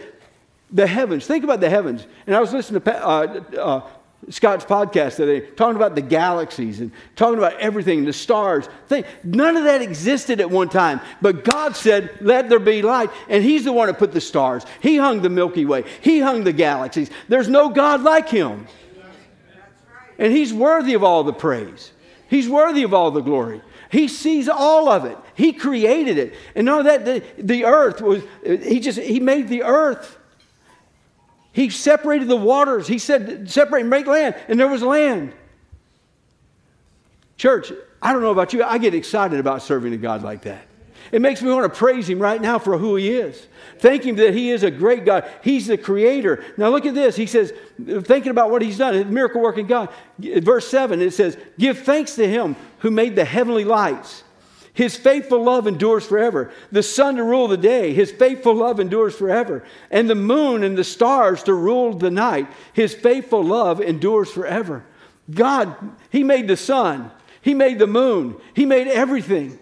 the 0.72 0.88
heavens. 0.88 1.28
Think 1.28 1.44
about 1.44 1.60
the 1.60 1.70
heavens. 1.70 2.06
And 2.25 2.36
I 2.36 2.40
was 2.40 2.52
listening 2.52 2.81
to 2.81 3.06
uh, 3.06 3.44
uh, 3.58 3.81
Scott's 4.30 4.66
podcast 4.66 5.18
today, 5.18 5.46
talking 5.52 5.75
about 5.75 5.96
the 5.96 6.02
galaxies 6.02 6.80
and 6.80 6.92
talking 7.16 7.38
about 7.38 7.60
everything, 7.60 8.06
the 8.06 8.14
stars. 8.14 8.68
Think, 8.88 9.06
none 9.24 9.56
of 9.56 9.66
that 9.66 9.81
existed 9.81 10.42
at 10.42 10.50
one 10.50 10.70
time. 10.70 11.02
But 11.22 11.44
God 11.44 11.75
said, 11.75 12.18
Let 12.22 12.50
there 12.50 12.60
be 12.60 12.82
light. 12.82 13.12
And 13.30 13.44
He's 13.44 13.65
the 13.65 13.74
one 13.74 13.88
who 13.88 13.94
put 13.94 14.13
the 14.13 14.22
stars. 14.22 14.65
He 14.82 14.98
hung 14.98 15.22
the 15.22 15.30
Milky 15.30 15.65
Way, 15.65 15.84
He 16.01 16.20
hung 16.20 16.44
the 16.44 16.53
galaxies. 16.53 17.12
There's 17.27 17.48
no 17.50 17.70
God 17.70 18.01
like 18.01 18.30
Him. 18.30 18.68
And 20.17 20.32
He's 20.32 20.53
worthy 20.53 20.93
of 20.93 21.03
all 21.03 21.24
the 21.24 21.34
praise, 21.34 21.91
He's 22.29 22.50
worthy 22.50 22.84
of 22.84 22.93
all 22.93 23.12
the 23.12 23.22
glory. 23.22 23.62
He 23.93 24.08
sees 24.08 24.50
all 24.50 24.89
of 24.89 25.05
it. 25.05 25.15
He 25.36 25.53
created 25.53 26.17
it. 26.17 26.34
And 26.55 26.65
know 26.65 26.82
that 26.82 27.05
the, 27.05 27.24
the 27.38 27.65
earth 27.65 28.01
was, 28.01 28.24
he 28.43 28.79
just, 28.79 28.98
he 28.98 29.20
made 29.20 29.50
the 29.50 29.62
earth. 29.62 30.17
He 31.51 31.70
separated 31.70 32.27
the 32.27 32.36
waters. 32.36 32.88
He 32.88 32.98
said, 32.98 33.51
separate 33.51 33.82
and 33.82 33.91
make 33.91 34.08
land. 34.08 34.36
And 34.48 34.60
there 34.60 34.67
was 34.67 34.82
land. 34.82 35.32
Church, 37.38 37.72
I 38.01 38.13
don't 38.13 38.24
know 38.24 38.32
about 38.32 38.51
you. 38.51 38.63
I 38.63 38.79
get 38.79 38.96
excited 38.96 39.39
about 39.39 39.62
serving 39.62 39.93
a 39.93 39.98
God 39.98 40.24
like 40.24 40.41
that. 40.41 40.65
It 41.13 41.22
makes 41.22 41.43
me 41.43 41.51
want 41.51 41.72
to 41.72 41.77
praise 41.77 42.10
him 42.10 42.17
right 42.17 42.41
now 42.41 42.58
for 42.58 42.75
who 42.75 42.96
he 42.96 43.12
is. 43.12 43.48
Thank 43.77 44.03
him 44.03 44.15
that 44.15 44.34
he 44.34 44.50
is 44.50 44.63
a 44.63 44.72
great 44.72 45.05
God. 45.05 45.29
He's 45.43 45.67
the 45.67 45.77
creator. 45.77 46.43
Now 46.58 46.70
look 46.70 46.88
at 46.88 46.96
this. 46.96 47.15
He 47.15 47.27
says, 47.27 47.53
thinking 47.77 48.32
about 48.32 48.50
what 48.50 48.63
he's 48.63 48.79
done, 48.79 49.13
miracle 49.13 49.39
working 49.39 49.67
God. 49.67 49.89
Verse 50.17 50.67
7, 50.67 51.03
it 51.03 51.13
says, 51.13 51.38
Give 51.60 51.77
thanks 51.77 52.15
to 52.15 52.27
him 52.27 52.55
who 52.79 52.89
made 52.89 53.15
the 53.15 53.25
heavenly 53.25 53.63
lights. 53.63 54.24
His 54.74 54.98
faithful 54.98 55.43
love 55.43 55.67
endures 55.67 56.03
forever. 56.03 56.51
The 56.72 56.82
sun 56.82 57.17
to 57.17 57.24
rule 57.24 57.48
the 57.48 57.58
day. 57.58 57.93
His 57.93 58.12
faithful 58.12 58.55
love 58.55 58.79
endures 58.79 59.15
forever. 59.15 59.63
And 59.91 60.10
the 60.10 60.15
moon 60.15 60.63
and 60.63 60.75
the 60.75 60.84
stars 60.84 61.43
to 61.43 61.53
rule 61.53 61.93
the 61.93 62.10
night. 62.10 62.48
His 62.74 62.96
faithful 62.96 63.43
love 63.43 63.82
endures 63.82 64.32
forever. 64.32 64.84
God, 65.29 65.75
He 66.10 66.24
made 66.24 66.48
the 66.48 66.58
sun. 66.58 67.12
He 67.39 67.53
made 67.53 67.77
the 67.77 67.86
moon. 67.86 68.38
He 68.55 68.65
made 68.65 68.88
everything. 68.88 69.60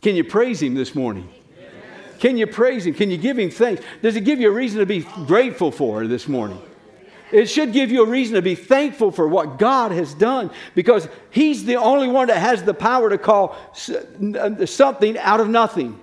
Can 0.00 0.14
you 0.14 0.24
praise 0.24 0.62
Him 0.62 0.74
this 0.74 0.94
morning? 0.94 1.28
Can 2.18 2.36
you 2.36 2.46
praise 2.46 2.86
Him? 2.86 2.94
Can 2.94 3.10
you 3.10 3.16
give 3.16 3.38
Him 3.38 3.50
thanks? 3.50 3.82
Does 4.02 4.16
it 4.16 4.22
give 4.22 4.40
you 4.40 4.48
a 4.48 4.52
reason 4.52 4.80
to 4.80 4.86
be 4.86 5.00
grateful 5.26 5.70
for 5.70 6.06
this 6.06 6.28
morning? 6.28 6.60
It 7.30 7.46
should 7.46 7.72
give 7.72 7.90
you 7.90 8.04
a 8.04 8.08
reason 8.08 8.36
to 8.36 8.42
be 8.42 8.54
thankful 8.54 9.10
for 9.10 9.28
what 9.28 9.58
God 9.58 9.92
has 9.92 10.14
done 10.14 10.50
because 10.74 11.08
He's 11.30 11.64
the 11.64 11.76
only 11.76 12.08
one 12.08 12.28
that 12.28 12.38
has 12.38 12.62
the 12.62 12.74
power 12.74 13.10
to 13.10 13.18
call 13.18 13.56
something 13.74 15.18
out 15.18 15.40
of 15.40 15.48
nothing. 15.48 16.00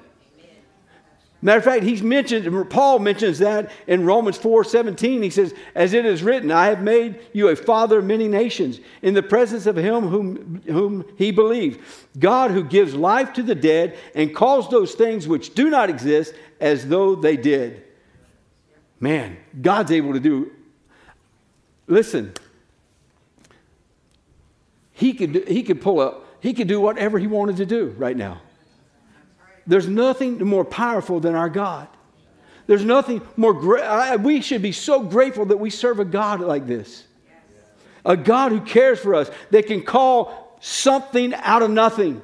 Matter 1.41 1.59
of 1.59 1.63
fact, 1.63 1.83
he's 1.83 2.01
mentioned, 2.01 2.69
Paul 2.69 2.99
mentions 2.99 3.39
that 3.39 3.69
in 3.87 4.05
Romans 4.05 4.37
4 4.37 4.63
17. 4.63 5.21
He 5.21 5.29
says, 5.29 5.53
As 5.75 5.93
it 5.93 6.05
is 6.05 6.23
written, 6.23 6.51
I 6.51 6.67
have 6.67 6.81
made 6.81 7.19
you 7.33 7.49
a 7.49 7.55
father 7.55 7.99
of 7.99 8.05
many 8.05 8.27
nations 8.27 8.79
in 9.01 9.13
the 9.13 9.21
presence 9.21 9.65
of 9.65 9.75
him 9.75 10.07
whom, 10.07 10.63
whom 10.65 11.05
he 11.17 11.31
believed. 11.31 11.81
God 12.17 12.51
who 12.51 12.63
gives 12.63 12.95
life 12.95 13.33
to 13.33 13.43
the 13.43 13.53
dead 13.53 13.97
and 14.15 14.33
calls 14.33 14.69
those 14.69 14.95
things 14.95 15.27
which 15.27 15.53
do 15.53 15.69
not 15.69 15.89
exist 15.89 16.33
as 16.59 16.87
though 16.87 17.15
they 17.15 17.37
did. 17.37 17.83
Man, 18.99 19.37
God's 19.61 19.91
able 19.91 20.13
to 20.13 20.19
do. 20.19 20.51
Listen, 21.85 22.33
he 24.93 25.13
could, 25.13 25.47
he 25.47 25.61
could 25.61 25.81
pull 25.81 25.99
up, 25.99 26.25
he 26.39 26.53
could 26.53 26.67
do 26.67 26.79
whatever 26.79 27.19
he 27.19 27.27
wanted 27.27 27.57
to 27.57 27.65
do 27.65 27.93
right 27.97 28.15
now. 28.15 28.41
There's 29.67 29.87
nothing 29.87 30.37
more 30.39 30.65
powerful 30.65 31.19
than 31.19 31.35
our 31.35 31.49
God. 31.49 31.87
There's 32.67 32.85
nothing 32.85 33.21
more 33.37 33.53
great. 33.53 34.19
We 34.21 34.41
should 34.41 34.61
be 34.61 34.71
so 34.71 35.01
grateful 35.03 35.45
that 35.47 35.57
we 35.57 35.69
serve 35.69 35.99
a 35.99 36.05
God 36.05 36.39
like 36.39 36.67
this. 36.67 37.05
A 38.05 38.15
God 38.15 38.51
who 38.51 38.61
cares 38.61 38.99
for 38.99 39.15
us, 39.15 39.29
that 39.49 39.67
can 39.67 39.83
call 39.83 40.57
something 40.61 41.33
out 41.33 41.61
of 41.61 41.71
nothing. 41.71 42.21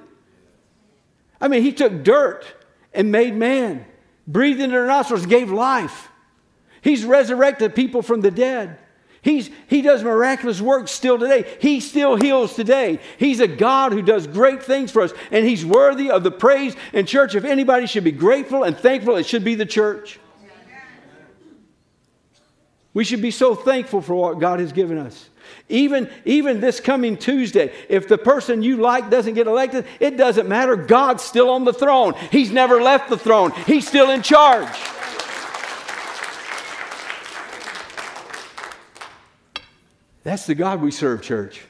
I 1.40 1.48
mean, 1.48 1.64
He 1.64 1.74
took 1.74 2.04
dirt 2.04 2.46
and 2.94 3.12
made 3.12 3.36
man, 3.36 3.86
breathed 4.28 4.60
into 4.60 4.76
their 4.76 4.88
nostrils, 4.88 5.26
gave 5.26 5.52
life. 5.52 6.10
He's 6.82 7.04
resurrected 7.06 7.76
people 7.76 8.02
from 8.02 8.22
the 8.22 8.32
dead. 8.32 8.78
He's, 9.24 9.52
he 9.68 9.84
does 9.84 10.04
miraculous 10.04 10.60
work 10.60 10.88
still 10.88 11.20
today. 11.20 11.46
He 11.60 11.80
still 11.80 12.16
heals 12.16 12.56
today. 12.56 13.00
He's 13.18 13.40
a 13.40 13.48
God 13.48 13.92
who 13.92 14.02
does 14.02 14.26
great 14.26 14.64
things 14.64 14.92
for 14.92 15.04
us, 15.04 15.14
and 15.30 15.46
He's 15.46 15.64
worthy 15.64 16.10
of 16.10 16.24
the 16.24 16.32
praise. 16.32 16.76
And, 16.92 17.08
church, 17.08 17.36
if 17.36 17.46
anybody 17.46 17.86
should 17.86 18.04
be 18.04 18.12
grateful 18.12 18.64
and 18.64 18.76
thankful, 18.76 19.18
it 19.18 19.28
should 19.28 19.44
be 19.44 19.54
the 19.54 19.66
church. 19.66 20.20
We 22.94 23.04
should 23.04 23.22
be 23.22 23.32
so 23.32 23.56
thankful 23.56 24.02
for 24.02 24.16
what 24.16 24.40
God 24.40 24.60
has 24.60 24.74
given 24.74 24.98
us. 24.98 25.30
Even, 25.70 26.10
even 26.26 26.60
this 26.60 26.80
coming 26.80 27.16
Tuesday, 27.16 27.72
if 27.90 28.08
the 28.08 28.18
person 28.18 28.62
you 28.62 28.78
like 28.78 29.10
doesn't 29.10 29.36
get 29.36 29.48
elected, 29.48 29.86
it 30.00 30.18
doesn't 30.18 30.50
matter. 30.50 30.76
God's 30.76 31.24
still 31.24 31.52
on 31.52 31.64
the 31.64 31.74
throne. 31.74 32.16
He's 32.32 32.52
never 32.52 32.82
left 32.82 33.10
the 33.10 33.18
throne, 33.18 33.52
He's 33.68 33.88
still 33.88 34.10
in 34.10 34.24
charge. 34.24 34.76
That's 40.24 40.46
the 40.46 40.56
God 40.56 40.82
we 40.82 40.92
serve, 40.92 41.22
church. 41.22 41.62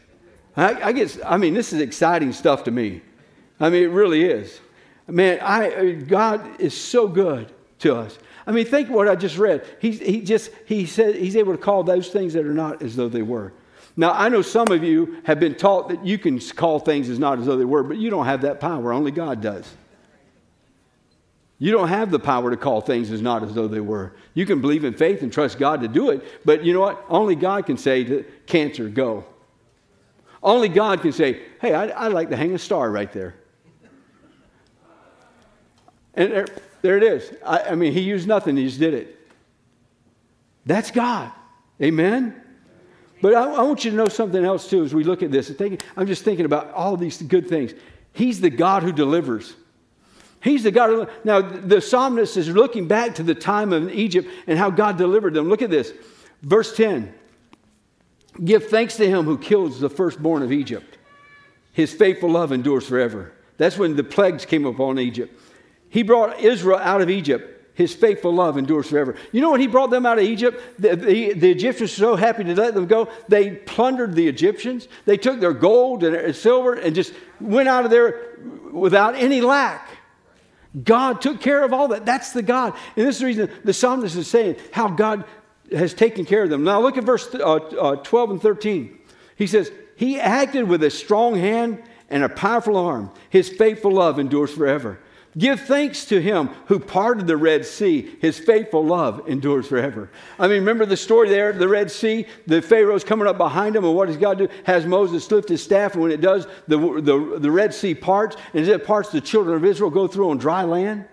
I, 0.55 0.89
I 0.89 0.91
guess, 0.91 1.17
I 1.25 1.37
mean, 1.37 1.53
this 1.53 1.71
is 1.71 1.81
exciting 1.81 2.33
stuff 2.33 2.65
to 2.65 2.71
me. 2.71 3.01
I 3.59 3.69
mean, 3.69 3.83
it 3.83 3.91
really 3.91 4.23
is. 4.25 4.59
Man, 5.07 5.39
I, 5.41 5.91
God 5.93 6.59
is 6.59 6.75
so 6.75 7.07
good 7.07 7.51
to 7.79 7.95
us. 7.95 8.17
I 8.45 8.51
mean, 8.51 8.65
think 8.65 8.89
what 8.89 9.07
I 9.07 9.15
just 9.15 9.37
read. 9.37 9.65
He, 9.79 9.91
he 9.91 10.21
just, 10.21 10.51
he 10.65 10.85
said, 10.85 11.15
he's 11.15 11.35
able 11.35 11.53
to 11.53 11.57
call 11.57 11.83
those 11.83 12.09
things 12.09 12.33
that 12.33 12.45
are 12.45 12.53
not 12.53 12.81
as 12.81 12.95
though 12.95 13.09
they 13.09 13.21
were. 13.21 13.53
Now, 13.95 14.13
I 14.13 14.29
know 14.29 14.41
some 14.41 14.71
of 14.71 14.83
you 14.83 15.21
have 15.25 15.39
been 15.39 15.55
taught 15.55 15.89
that 15.89 16.05
you 16.05 16.17
can 16.17 16.39
call 16.39 16.79
things 16.79 17.09
as 17.09 17.19
not 17.19 17.39
as 17.39 17.45
though 17.45 17.57
they 17.57 17.65
were, 17.65 17.83
but 17.83 17.97
you 17.97 18.09
don't 18.09 18.25
have 18.25 18.41
that 18.41 18.59
power. 18.59 18.93
Only 18.93 19.11
God 19.11 19.41
does. 19.41 19.71
You 21.61 21.71
don't 21.71 21.89
have 21.89 22.09
the 22.09 22.17
power 22.17 22.49
to 22.49 22.57
call 22.57 22.81
things 22.81 23.11
as 23.11 23.21
not 23.21 23.43
as 23.43 23.53
though 23.53 23.67
they 23.67 23.81
were. 23.81 24.13
You 24.33 24.47
can 24.47 24.61
believe 24.61 24.83
in 24.83 24.95
faith 24.95 25.21
and 25.21 25.31
trust 25.31 25.59
God 25.59 25.81
to 25.81 25.87
do 25.87 26.09
it, 26.09 26.23
but 26.43 26.65
you 26.65 26.73
know 26.73 26.79
what? 26.79 27.05
Only 27.07 27.35
God 27.35 27.67
can 27.67 27.77
say 27.77 28.03
to 28.03 28.25
cancer, 28.47 28.89
go. 28.89 29.25
Only 30.41 30.69
God 30.69 31.03
can 31.03 31.11
say, 31.11 31.39
hey, 31.61 31.75
I'd, 31.75 31.91
I'd 31.91 32.13
like 32.13 32.31
to 32.31 32.35
hang 32.35 32.55
a 32.55 32.57
star 32.57 32.89
right 32.89 33.13
there. 33.13 33.35
And 36.15 36.31
there, 36.31 36.47
there 36.81 36.97
it 36.97 37.03
is. 37.03 37.31
I, 37.45 37.59
I 37.59 37.75
mean, 37.75 37.93
he 37.93 38.01
used 38.01 38.27
nothing, 38.27 38.57
he 38.57 38.65
just 38.65 38.79
did 38.79 38.95
it. 38.95 39.19
That's 40.65 40.89
God. 40.89 41.31
Amen? 41.79 42.41
But 43.21 43.35
I, 43.35 43.43
I, 43.43 43.61
want 43.61 43.85
you 43.85 43.91
to 43.91 43.97
know 43.97 44.07
something 44.07 44.43
else 44.43 44.67
too 44.67 44.83
as 44.83 44.95
we 44.95 45.03
look 45.03 45.21
at 45.21 45.29
this. 45.29 45.53
I'm 45.95 46.07
just 46.07 46.23
thinking 46.23 46.45
about 46.45 46.71
all 46.71 46.97
these 46.97 47.21
good 47.21 47.47
things. 47.47 47.75
He's 48.13 48.41
the 48.41 48.49
God 48.49 48.81
who 48.81 48.91
delivers. 48.91 49.53
He's 50.43 50.63
the 50.63 50.71
God. 50.71 51.09
now, 51.23 51.41
the 51.41 51.81
psalmist 51.81 52.35
is 52.35 52.49
looking 52.49 52.87
back 52.87 53.15
to 53.15 53.23
the 53.23 53.35
time 53.35 53.71
of 53.71 53.91
Egypt 53.91 54.27
and 54.47 54.57
how 54.57 54.69
God 54.69 54.97
delivered 54.97 55.33
them. 55.33 55.49
Look 55.49 55.61
at 55.61 55.69
this. 55.69 55.93
Verse 56.41 56.75
10 56.75 57.13
Give 58.43 58.65
thanks 58.67 58.97
to 58.97 59.07
him 59.07 59.25
who 59.25 59.37
kills 59.37 59.79
the 59.79 59.89
firstborn 59.89 60.41
of 60.41 60.51
Egypt. 60.51 60.97
His 61.73 61.93
faithful 61.93 62.29
love 62.29 62.51
endures 62.51 62.87
forever. 62.87 63.33
That's 63.57 63.77
when 63.77 63.95
the 63.95 64.03
plagues 64.03 64.45
came 64.45 64.65
upon 64.65 64.99
Egypt. 64.99 65.39
He 65.89 66.03
brought 66.03 66.39
Israel 66.39 66.79
out 66.79 67.01
of 67.01 67.09
Egypt. 67.09 67.59
His 67.73 67.93
faithful 67.93 68.33
love 68.33 68.57
endures 68.57 68.89
forever. 68.89 69.15
You 69.31 69.41
know 69.41 69.51
when 69.51 69.61
he 69.61 69.67
brought 69.67 69.91
them 69.91 70.05
out 70.05 70.17
of 70.17 70.23
Egypt? 70.25 70.61
The, 70.79 70.95
the, 70.95 71.33
the, 71.33 71.51
Egyptians 71.51 71.91
were 71.91 72.05
so 72.05 72.15
happy 72.15 72.43
to 72.43 72.55
let 72.55 72.73
them 72.73 72.85
go, 72.85 73.09
they 73.27 73.51
plundered 73.51 74.13
the 74.13 74.27
Egyptians. 74.27 74.87
They 75.05 75.17
took 75.17 75.39
their 75.39 75.53
gold 75.53 76.03
and 76.03 76.35
silver 76.35 76.73
and 76.73 76.93
just 76.93 77.13
went 77.39 77.69
out 77.69 77.85
of 77.85 77.91
there 77.91 78.37
without 78.71 79.15
any 79.15 79.41
lack. 79.41 79.89
God 80.83 81.21
took 81.21 81.41
care 81.41 81.63
of 81.63 81.73
all 81.73 81.89
that. 81.89 82.05
That's 82.05 82.31
the 82.31 82.41
God. 82.41 82.73
And 82.95 83.07
this 83.07 83.15
is 83.15 83.19
the 83.19 83.25
reason 83.25 83.51
the 83.63 83.73
psalmist 83.73 84.15
is 84.15 84.27
saying 84.27 84.55
how 84.71 84.87
God 84.87 85.25
has 85.71 85.93
taken 85.93 86.25
care 86.25 86.43
of 86.43 86.49
them. 86.49 86.63
Now 86.63 86.81
look 86.81 86.97
at 86.97 87.03
verse 87.03 87.33
uh, 87.33 87.55
uh, 87.55 87.95
12 87.97 88.31
and 88.31 88.41
13. 88.41 88.97
He 89.35 89.47
says, 89.47 89.71
He 89.95 90.19
acted 90.19 90.67
with 90.67 90.83
a 90.83 90.89
strong 90.89 91.35
hand 91.35 91.83
and 92.09 92.23
a 92.23 92.29
powerful 92.29 92.77
arm. 92.77 93.11
His 93.29 93.49
faithful 93.49 93.91
love 93.91 94.19
endures 94.19 94.53
forever. 94.53 94.99
Give 95.37 95.57
thanks 95.59 96.03
to 96.05 96.21
him 96.21 96.49
who 96.65 96.77
parted 96.77 97.25
the 97.25 97.37
Red 97.37 97.65
Sea. 97.65 98.17
His 98.19 98.37
faithful 98.37 98.85
love 98.85 99.29
endures 99.29 99.65
forever. 99.65 100.09
I 100.37 100.47
mean, 100.47 100.59
remember 100.59 100.85
the 100.85 100.97
story 100.97 101.29
there, 101.29 101.53
the 101.53 101.69
Red 101.69 101.89
Sea? 101.89 102.25
The 102.47 102.61
Pharaoh's 102.61 103.05
coming 103.05 103.27
up 103.27 103.37
behind 103.37 103.77
him, 103.77 103.85
and 103.85 103.95
what 103.95 104.07
does 104.07 104.17
God 104.17 104.39
do? 104.39 104.49
Has 104.65 104.85
Moses 104.85 105.31
lift 105.31 105.47
his 105.47 105.63
staff, 105.63 105.93
and 105.93 106.03
when 106.03 106.11
it 106.11 106.19
does, 106.19 106.47
the, 106.67 106.77
the, 106.77 107.37
the 107.39 107.49
Red 107.49 107.73
Sea 107.73 107.95
parts, 107.95 108.35
and 108.53 108.61
as 108.61 108.67
it 108.67 108.85
parts, 108.85 109.09
the 109.09 109.21
children 109.21 109.55
of 109.55 109.63
Israel 109.63 109.89
go 109.89 110.05
through 110.05 110.31
on 110.31 110.37
dry 110.37 110.63
land. 110.63 111.05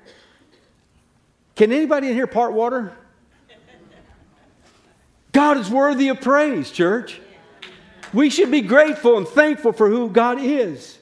Can 1.55 1.73
anybody 1.73 2.09
in 2.09 2.15
here 2.15 2.27
part 2.27 2.53
water? 2.53 2.93
God 5.31 5.59
is 5.59 5.71
worthy 5.71 6.09
of 6.09 6.21
praise, 6.21 6.73
church. 6.73 7.21
We 8.13 8.31
should 8.31 8.51
be 8.51 8.63
grateful 8.63 9.17
and 9.17 9.29
thankful 9.29 9.73
for 9.73 9.89
who 9.89 10.11
God 10.11 10.41
is. 10.41 10.98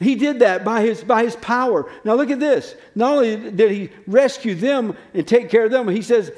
He 0.00 0.14
did 0.14 0.38
that 0.38 0.64
by 0.64 0.80
his, 0.80 1.04
by 1.04 1.24
his 1.24 1.36
power. 1.36 1.90
Now, 2.04 2.14
look 2.14 2.30
at 2.30 2.40
this. 2.40 2.74
Not 2.94 3.12
only 3.12 3.50
did 3.50 3.70
he 3.70 3.90
rescue 4.06 4.54
them 4.54 4.96
and 5.12 5.28
take 5.28 5.50
care 5.50 5.66
of 5.66 5.70
them, 5.70 5.88
he 5.88 6.00
says 6.02 6.32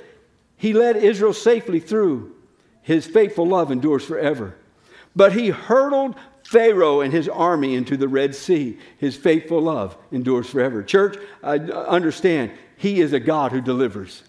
he 0.56 0.72
led 0.72 0.96
Israel 0.96 1.32
safely 1.32 1.78
through. 1.78 2.34
His 2.82 3.06
faithful 3.06 3.46
love 3.46 3.70
endures 3.70 4.04
forever. 4.04 4.56
But 5.14 5.32
he 5.32 5.50
hurled 5.50 6.16
Pharaoh 6.44 7.00
and 7.00 7.12
his 7.12 7.28
army 7.28 7.76
into 7.76 7.96
the 7.96 8.08
Red 8.08 8.34
Sea. 8.34 8.78
His 8.98 9.16
faithful 9.16 9.60
love 9.60 9.96
endures 10.10 10.50
forever. 10.50 10.82
Church, 10.82 11.16
I 11.42 11.58
understand, 11.58 12.50
he 12.76 13.00
is 13.00 13.12
a 13.12 13.20
God 13.20 13.52
who 13.52 13.60
delivers. 13.60 14.24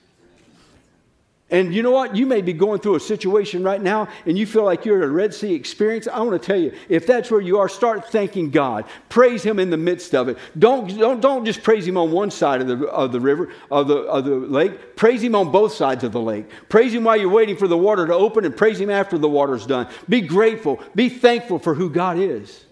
And 1.53 1.71
you 1.71 1.83
know 1.83 1.91
what? 1.91 2.15
You 2.15 2.25
may 2.25 2.41
be 2.41 2.51
going 2.51 2.79
through 2.79 2.95
a 2.95 2.99
situation 2.99 3.63
right 3.63 3.79
now 3.79 4.07
and 4.25 4.35
you 4.35 4.47
feel 4.47 4.63
like 4.63 4.85
you're 4.85 4.97
in 4.97 5.07
a 5.07 5.13
Red 5.13 5.35
Sea 5.35 5.53
experience. 5.53 6.07
I 6.07 6.19
want 6.19 6.41
to 6.41 6.43
tell 6.43 6.59
you, 6.59 6.73
if 6.89 7.05
that's 7.05 7.29
where 7.29 7.41
you 7.41 7.59
are, 7.59 7.69
start 7.69 8.09
thanking 8.09 8.49
God. 8.49 8.85
Praise 9.07 9.43
Him 9.43 9.59
in 9.59 9.69
the 9.69 9.77
midst 9.77 10.15
of 10.15 10.29
it. 10.29 10.39
Don't, 10.57 10.87
don't, 10.97 11.21
don't 11.21 11.45
just 11.45 11.61
praise 11.61 11.87
Him 11.87 11.95
on 11.95 12.11
one 12.11 12.31
side 12.31 12.61
of 12.61 12.67
the, 12.67 12.87
of 12.87 13.11
the 13.11 13.19
river, 13.19 13.53
of 13.69 13.87
the, 13.87 13.97
of 13.97 14.25
the 14.25 14.35
lake. 14.35 14.95
Praise 14.95 15.21
Him 15.21 15.35
on 15.35 15.51
both 15.51 15.73
sides 15.73 16.03
of 16.03 16.11
the 16.11 16.19
lake. 16.19 16.47
Praise 16.69 16.91
Him 16.91 17.03
while 17.03 17.17
you're 17.17 17.29
waiting 17.29 17.55
for 17.55 17.67
the 17.67 17.77
water 17.77 18.07
to 18.07 18.13
open 18.15 18.45
and 18.45 18.57
praise 18.57 18.81
Him 18.81 18.89
after 18.89 19.19
the 19.19 19.29
water's 19.29 19.67
done. 19.67 19.87
Be 20.09 20.21
grateful. 20.21 20.81
Be 20.95 21.07
thankful 21.07 21.59
for 21.59 21.75
who 21.75 21.87
God 21.87 22.17
is. 22.17 22.65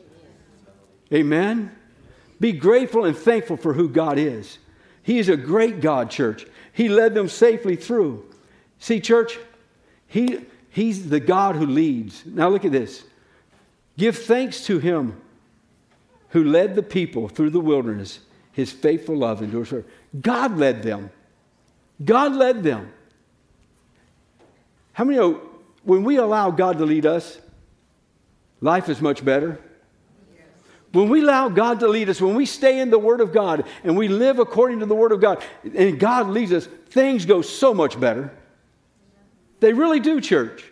Amen? 1.13 1.71
Be 2.39 2.51
grateful 2.51 3.05
and 3.05 3.15
thankful 3.15 3.57
for 3.57 3.73
who 3.73 3.87
God 3.87 4.17
is. 4.17 4.57
He 5.03 5.19
is 5.19 5.29
a 5.29 5.37
great 5.37 5.81
God, 5.81 6.09
church. 6.09 6.47
He 6.73 6.89
led 6.89 7.13
them 7.13 7.27
safely 7.27 7.75
through. 7.75 8.25
See, 8.81 8.99
church, 8.99 9.37
he, 10.07 10.43
He's 10.71 11.07
the 11.07 11.19
God 11.19 11.55
who 11.55 11.67
leads. 11.67 12.25
Now 12.25 12.49
look 12.49 12.65
at 12.65 12.71
this. 12.71 13.03
Give 13.95 14.17
thanks 14.17 14.65
to 14.65 14.79
Him 14.79 15.21
who 16.29 16.43
led 16.43 16.75
the 16.75 16.83
people 16.83 17.29
through 17.29 17.51
the 17.51 17.59
wilderness. 17.59 18.19
His 18.51 18.71
faithful 18.71 19.15
love 19.15 19.43
endures 19.43 19.69
forever. 19.69 19.87
God 20.19 20.57
led 20.57 20.81
them. 20.81 21.11
God 22.03 22.33
led 22.33 22.63
them. 22.63 22.91
How 24.93 25.03
many 25.03 25.19
know 25.19 25.41
when 25.83 26.03
we 26.03 26.17
allow 26.17 26.49
God 26.49 26.79
to 26.79 26.85
lead 26.85 27.05
us, 27.05 27.37
life 28.61 28.89
is 28.89 28.99
much 28.99 29.23
better? 29.23 29.59
When 30.91 31.07
we 31.07 31.21
allow 31.21 31.49
God 31.49 31.79
to 31.81 31.87
lead 31.87 32.09
us, 32.09 32.19
when 32.19 32.35
we 32.35 32.47
stay 32.47 32.79
in 32.79 32.89
the 32.89 32.99
Word 32.99 33.21
of 33.21 33.31
God 33.31 33.65
and 33.83 33.95
we 33.95 34.07
live 34.07 34.39
according 34.39 34.79
to 34.79 34.87
the 34.87 34.95
Word 34.95 35.11
of 35.11 35.21
God, 35.21 35.43
and 35.63 35.99
God 35.99 36.29
leads 36.29 36.51
us, 36.51 36.65
things 36.65 37.25
go 37.25 37.43
so 37.43 37.75
much 37.75 37.99
better. 37.99 38.33
They 39.61 39.73
really 39.73 40.01
do, 40.01 40.19
church. 40.19 40.65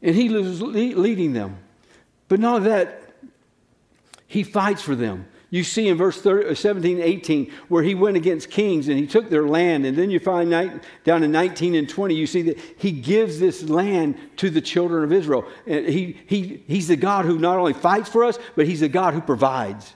And 0.00 0.14
he 0.14 0.30
was 0.30 0.62
leading 0.62 1.34
them. 1.34 1.58
But 2.28 2.40
not 2.40 2.62
that, 2.64 3.12
he 4.26 4.42
fights 4.42 4.80
for 4.80 4.94
them. 4.94 5.26
You 5.50 5.64
see 5.64 5.88
in 5.88 5.96
verse 5.96 6.22
30, 6.22 6.50
uh, 6.50 6.54
17, 6.54 7.00
18, 7.00 7.52
where 7.68 7.82
he 7.82 7.96
went 7.96 8.16
against 8.16 8.50
kings 8.50 8.86
and 8.86 8.96
he 8.96 9.08
took 9.08 9.28
their 9.28 9.48
land. 9.48 9.84
And 9.84 9.98
then 9.98 10.08
you 10.08 10.20
find 10.20 10.50
down 11.04 11.24
in 11.24 11.32
19 11.32 11.74
and 11.74 11.88
20, 11.88 12.14
you 12.14 12.28
see 12.28 12.42
that 12.42 12.58
he 12.78 12.92
gives 12.92 13.40
this 13.40 13.64
land 13.64 14.16
to 14.36 14.48
the 14.48 14.60
children 14.60 15.02
of 15.02 15.12
Israel. 15.12 15.44
And 15.66 15.86
he, 15.86 16.16
he, 16.26 16.62
he's 16.68 16.86
the 16.86 16.96
God 16.96 17.24
who 17.24 17.38
not 17.38 17.58
only 17.58 17.72
fights 17.72 18.08
for 18.08 18.24
us, 18.24 18.38
but 18.54 18.68
he's 18.68 18.80
the 18.80 18.88
God 18.88 19.12
who 19.12 19.20
provides. 19.20 19.92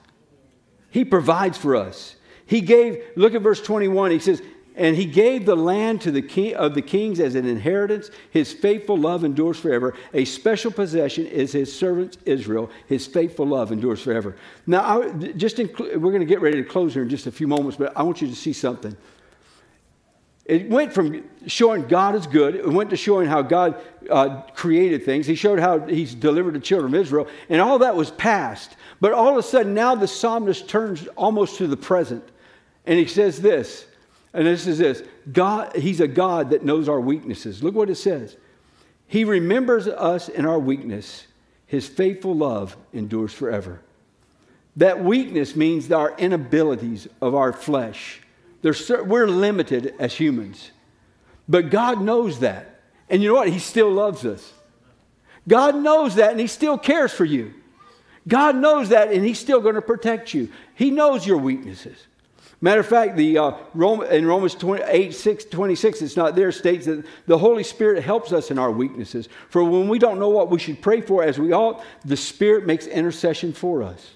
He 0.90 1.04
provides 1.04 1.56
for 1.56 1.76
us. 1.76 2.16
He 2.46 2.60
gave, 2.60 3.02
look 3.14 3.34
at 3.34 3.42
verse 3.42 3.62
21, 3.62 4.10
he 4.10 4.18
says, 4.18 4.42
and 4.76 4.96
he 4.96 5.04
gave 5.04 5.46
the 5.46 5.54
land 5.54 6.00
to 6.00 6.10
the 6.10 6.22
king 6.22 6.54
of 6.54 6.74
the 6.74 6.82
kings 6.82 7.20
as 7.20 7.36
an 7.36 7.46
inheritance. 7.46 8.10
His 8.30 8.52
faithful 8.52 8.96
love 8.96 9.22
endures 9.22 9.58
forever. 9.58 9.94
A 10.12 10.24
special 10.24 10.72
possession 10.72 11.26
is 11.26 11.52
his 11.52 11.76
servant 11.76 12.18
Israel. 12.24 12.70
His 12.88 13.06
faithful 13.06 13.46
love 13.46 13.70
endures 13.70 14.02
forever. 14.02 14.36
Now, 14.66 15.00
I, 15.00 15.12
just 15.12 15.58
we're 15.58 15.98
going 15.98 16.20
to 16.20 16.26
get 16.26 16.40
ready 16.40 16.62
to 16.62 16.68
close 16.68 16.94
here 16.94 17.04
in 17.04 17.08
just 17.08 17.26
a 17.26 17.32
few 17.32 17.46
moments, 17.46 17.76
but 17.76 17.96
I 17.96 18.02
want 18.02 18.20
you 18.20 18.28
to 18.28 18.34
see 18.34 18.52
something. 18.52 18.96
It 20.44 20.68
went 20.68 20.92
from 20.92 21.24
showing 21.46 21.86
God 21.86 22.14
is 22.16 22.26
good, 22.26 22.56
it 22.56 22.68
went 22.68 22.90
to 22.90 22.96
showing 22.96 23.28
how 23.28 23.42
God 23.42 23.80
uh, 24.10 24.42
created 24.54 25.04
things. 25.04 25.26
He 25.26 25.36
showed 25.36 25.58
how 25.58 25.78
He's 25.78 26.14
delivered 26.14 26.54
the 26.54 26.60
children 26.60 26.94
of 26.94 27.00
Israel, 27.00 27.28
and 27.48 27.62
all 27.62 27.78
that 27.78 27.96
was 27.96 28.10
past. 28.10 28.76
But 29.00 29.12
all 29.12 29.30
of 29.30 29.36
a 29.36 29.42
sudden, 29.42 29.72
now 29.72 29.94
the 29.94 30.08
psalmist 30.08 30.68
turns 30.68 31.06
almost 31.16 31.56
to 31.58 31.66
the 31.66 31.76
present, 31.76 32.24
and 32.84 32.98
he 32.98 33.06
says 33.06 33.40
this 33.40 33.86
and 34.34 34.46
this 34.46 34.66
is 34.66 34.78
this 34.78 35.02
God, 35.32 35.74
He's 35.76 36.00
a 36.00 36.08
God 36.08 36.50
that 36.50 36.64
knows 36.64 36.88
our 36.88 37.00
weaknesses. 37.00 37.62
Look 37.62 37.74
what 37.74 37.88
it 37.88 37.94
says. 37.94 38.36
He 39.06 39.24
remembers 39.24 39.86
us 39.86 40.28
in 40.28 40.44
our 40.44 40.58
weakness. 40.58 41.26
His 41.66 41.88
faithful 41.88 42.34
love 42.34 42.76
endures 42.92 43.32
forever. 43.32 43.80
That 44.76 45.02
weakness 45.02 45.54
means 45.54 45.90
our 45.90 46.16
inabilities 46.18 47.06
of 47.20 47.34
our 47.34 47.52
flesh. 47.52 48.20
we're 48.62 49.28
limited 49.28 49.94
as 49.98 50.14
humans. 50.14 50.72
But 51.48 51.70
God 51.70 52.00
knows 52.00 52.40
that. 52.40 52.80
And 53.08 53.22
you 53.22 53.28
know 53.28 53.34
what? 53.34 53.48
He 53.48 53.58
still 53.58 53.90
loves 53.90 54.24
us. 54.24 54.52
God 55.46 55.76
knows 55.76 56.16
that 56.16 56.32
and 56.32 56.40
He 56.40 56.46
still 56.46 56.78
cares 56.78 57.12
for 57.12 57.24
you. 57.24 57.54
God 58.26 58.56
knows 58.56 58.88
that 58.88 59.12
and 59.12 59.24
He's 59.24 59.38
still 59.38 59.60
going 59.60 59.74
to 59.74 59.82
protect 59.82 60.34
you. 60.34 60.50
He 60.74 60.90
knows 60.90 61.26
your 61.26 61.38
weaknesses. 61.38 61.98
Matter 62.60 62.80
of 62.80 62.86
fact, 62.86 63.16
the, 63.16 63.36
uh, 63.38 63.52
Rome, 63.74 64.02
in 64.02 64.26
Romans 64.26 64.56
8, 64.62 65.14
6, 65.14 65.44
26, 65.46 66.02
it's 66.02 66.16
not 66.16 66.34
there, 66.34 66.50
states 66.52 66.86
that 66.86 67.04
the 67.26 67.36
Holy 67.36 67.62
Spirit 67.62 68.02
helps 68.02 68.32
us 68.32 68.50
in 68.50 68.58
our 68.58 68.70
weaknesses. 68.70 69.28
For 69.50 69.62
when 69.62 69.88
we 69.88 69.98
don't 69.98 70.18
know 70.18 70.30
what 70.30 70.50
we 70.50 70.58
should 70.58 70.80
pray 70.80 71.00
for 71.00 71.22
as 71.22 71.38
we 71.38 71.52
ought, 71.52 71.84
the 72.04 72.16
Spirit 72.16 72.66
makes 72.66 72.86
intercession 72.86 73.52
for 73.52 73.82
us. 73.82 74.12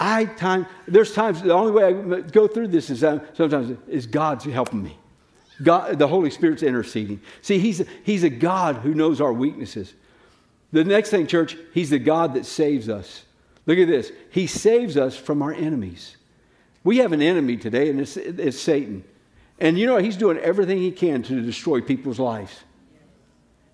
I 0.00 0.26
time 0.26 0.66
there's 0.86 1.12
times 1.12 1.42
the 1.42 1.52
only 1.52 1.72
way 1.72 1.84
I 1.84 2.20
go 2.20 2.46
through 2.46 2.68
this 2.68 2.88
is 2.88 3.02
uh, 3.02 3.18
sometimes 3.34 3.76
is 3.88 4.06
God's 4.06 4.44
helping 4.44 4.82
me. 4.82 4.96
God, 5.62 5.98
the 5.98 6.06
Holy 6.06 6.30
Spirit's 6.30 6.62
interceding. 6.62 7.20
See, 7.42 7.58
he's, 7.58 7.82
he's 8.04 8.22
a 8.22 8.30
God 8.30 8.76
who 8.76 8.94
knows 8.94 9.20
our 9.20 9.32
weaknesses. 9.32 9.94
The 10.72 10.84
next 10.84 11.10
thing, 11.10 11.26
church, 11.26 11.56
He's 11.72 11.90
the 11.90 11.98
God 11.98 12.34
that 12.34 12.46
saves 12.46 12.88
us. 12.88 13.24
Look 13.66 13.78
at 13.78 13.88
this. 13.88 14.12
He 14.30 14.46
saves 14.46 14.96
us 14.96 15.16
from 15.16 15.42
our 15.42 15.52
enemies. 15.52 16.16
We 16.84 16.98
have 16.98 17.12
an 17.12 17.22
enemy 17.22 17.56
today, 17.56 17.90
and 17.90 18.00
it's, 18.00 18.16
it's 18.16 18.58
Satan. 18.58 19.04
And 19.58 19.78
you 19.78 19.86
know, 19.86 19.96
he's 19.98 20.16
doing 20.16 20.38
everything 20.38 20.78
he 20.78 20.92
can 20.92 21.22
to 21.24 21.42
destroy 21.42 21.80
people's 21.80 22.18
lives. 22.18 22.64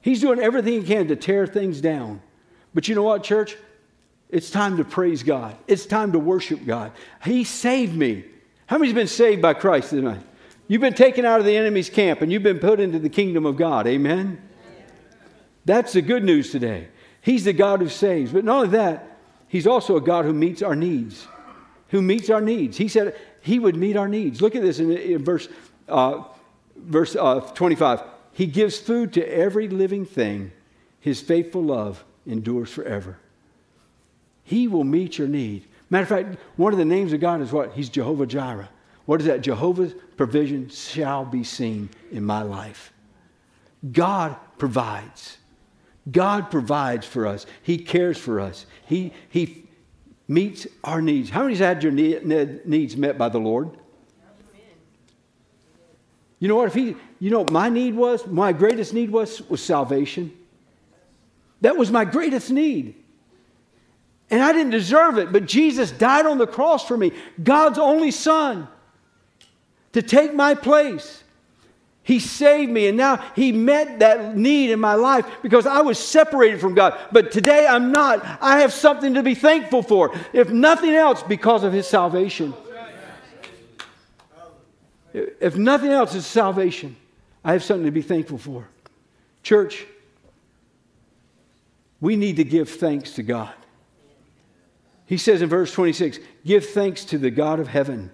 He's 0.00 0.20
doing 0.20 0.38
everything 0.38 0.80
he 0.80 0.86
can 0.86 1.08
to 1.08 1.16
tear 1.16 1.46
things 1.46 1.80
down. 1.80 2.20
But 2.74 2.88
you 2.88 2.94
know 2.94 3.02
what, 3.02 3.22
church? 3.22 3.56
It's 4.30 4.50
time 4.50 4.78
to 4.78 4.84
praise 4.84 5.22
God. 5.22 5.56
It's 5.66 5.86
time 5.86 6.12
to 6.12 6.18
worship 6.18 6.64
God. 6.66 6.92
He 7.24 7.44
saved 7.44 7.94
me. 7.94 8.24
How 8.66 8.78
many's 8.78 8.94
been 8.94 9.06
saved 9.06 9.42
by 9.42 9.54
Christ 9.54 9.90
tonight? 9.90 10.20
You've 10.66 10.80
been 10.80 10.94
taken 10.94 11.24
out 11.24 11.40
of 11.40 11.46
the 11.46 11.56
enemy's 11.56 11.90
camp 11.90 12.22
and 12.22 12.32
you've 12.32 12.42
been 12.42 12.58
put 12.58 12.80
into 12.80 12.98
the 12.98 13.10
kingdom 13.10 13.46
of 13.46 13.56
God. 13.56 13.86
Amen? 13.86 14.40
That's 15.64 15.92
the 15.92 16.02
good 16.02 16.24
news 16.24 16.50
today. 16.50 16.88
He's 17.20 17.44
the 17.44 17.52
God 17.52 17.80
who 17.80 17.88
saves. 17.88 18.32
But 18.32 18.44
not 18.44 18.56
only 18.56 18.68
that, 18.70 19.18
He's 19.46 19.66
also 19.66 19.96
a 19.96 20.00
God 20.00 20.24
who 20.24 20.32
meets 20.32 20.62
our 20.62 20.74
needs 20.74 21.26
who 21.88 22.02
meets 22.02 22.30
our 22.30 22.40
needs. 22.40 22.76
He 22.76 22.88
said 22.88 23.16
he 23.40 23.58
would 23.58 23.76
meet 23.76 23.96
our 23.96 24.08
needs. 24.08 24.40
Look 24.40 24.56
at 24.56 24.62
this 24.62 24.78
in, 24.78 24.90
in 24.90 25.24
verse, 25.24 25.48
uh, 25.88 26.24
verse 26.76 27.16
uh, 27.16 27.40
25. 27.40 28.02
He 28.32 28.46
gives 28.46 28.78
food 28.78 29.12
to 29.14 29.24
every 29.26 29.68
living 29.68 30.04
thing. 30.04 30.52
His 31.00 31.20
faithful 31.20 31.62
love 31.62 32.04
endures 32.26 32.70
forever. 32.70 33.18
He 34.42 34.68
will 34.68 34.84
meet 34.84 35.18
your 35.18 35.28
need. 35.28 35.66
Matter 35.90 36.02
of 36.02 36.08
fact, 36.08 36.38
one 36.56 36.72
of 36.72 36.78
the 36.78 36.84
names 36.84 37.12
of 37.12 37.20
God 37.20 37.40
is 37.40 37.52
what? 37.52 37.72
He's 37.72 37.88
Jehovah 37.88 38.26
Jireh. 38.26 38.68
What 39.06 39.20
is 39.20 39.26
that? 39.26 39.42
Jehovah's 39.42 39.94
provision 40.16 40.68
shall 40.68 41.24
be 41.24 41.44
seen 41.44 41.90
in 42.10 42.24
my 42.24 42.42
life. 42.42 42.92
God 43.92 44.36
provides. 44.58 45.36
God 46.10 46.50
provides 46.50 47.06
for 47.06 47.26
us. 47.26 47.46
He 47.62 47.78
cares 47.78 48.18
for 48.18 48.40
us. 48.40 48.66
He, 48.86 49.12
he 49.28 49.66
meets 50.28 50.66
our 50.82 51.02
needs. 51.02 51.30
How 51.30 51.42
many's 51.42 51.58
had 51.58 51.82
your 51.82 51.92
needs 51.92 52.96
met 52.96 53.18
by 53.18 53.28
the 53.28 53.38
Lord? 53.38 53.70
You 56.38 56.48
know 56.48 56.56
what? 56.56 56.68
If 56.68 56.74
he, 56.74 56.96
you 57.20 57.30
know, 57.30 57.44
my 57.44 57.68
need 57.68 57.94
was, 57.94 58.26
my 58.26 58.52
greatest 58.52 58.92
need 58.92 59.10
was, 59.10 59.40
was 59.48 59.62
salvation. 59.62 60.32
That 61.62 61.76
was 61.76 61.90
my 61.90 62.04
greatest 62.04 62.50
need. 62.50 62.94
And 64.30 64.42
I 64.42 64.52
didn't 64.52 64.70
deserve 64.70 65.18
it, 65.18 65.32
but 65.32 65.46
Jesus 65.46 65.90
died 65.90 66.26
on 66.26 66.38
the 66.38 66.46
cross 66.46 66.86
for 66.86 66.96
me, 66.96 67.12
God's 67.42 67.78
only 67.78 68.10
Son, 68.10 68.68
to 69.92 70.02
take 70.02 70.34
my 70.34 70.54
place. 70.54 71.23
He 72.04 72.20
saved 72.20 72.70
me, 72.70 72.86
and 72.86 72.98
now 72.98 73.16
He 73.34 73.50
met 73.50 74.00
that 74.00 74.36
need 74.36 74.70
in 74.70 74.78
my 74.78 74.94
life 74.94 75.26
because 75.42 75.66
I 75.66 75.80
was 75.80 75.98
separated 75.98 76.60
from 76.60 76.74
God. 76.74 76.98
But 77.10 77.32
today 77.32 77.66
I'm 77.66 77.92
not. 77.92 78.22
I 78.42 78.60
have 78.60 78.74
something 78.74 79.14
to 79.14 79.22
be 79.22 79.34
thankful 79.34 79.82
for, 79.82 80.14
if 80.34 80.50
nothing 80.50 80.94
else, 80.94 81.22
because 81.22 81.64
of 81.64 81.72
His 81.72 81.86
salvation. 81.88 82.52
If 85.14 85.56
nothing 85.56 85.90
else 85.90 86.14
is 86.14 86.26
salvation, 86.26 86.96
I 87.42 87.52
have 87.52 87.64
something 87.64 87.86
to 87.86 87.90
be 87.90 88.02
thankful 88.02 88.38
for. 88.38 88.68
Church, 89.42 89.86
we 92.02 92.16
need 92.16 92.36
to 92.36 92.44
give 92.44 92.68
thanks 92.68 93.12
to 93.12 93.22
God. 93.22 93.54
He 95.06 95.16
says 95.16 95.40
in 95.40 95.48
verse 95.48 95.72
26 95.72 96.18
Give 96.44 96.66
thanks 96.66 97.06
to 97.06 97.18
the 97.18 97.30
God 97.30 97.60
of 97.60 97.68
heaven, 97.68 98.10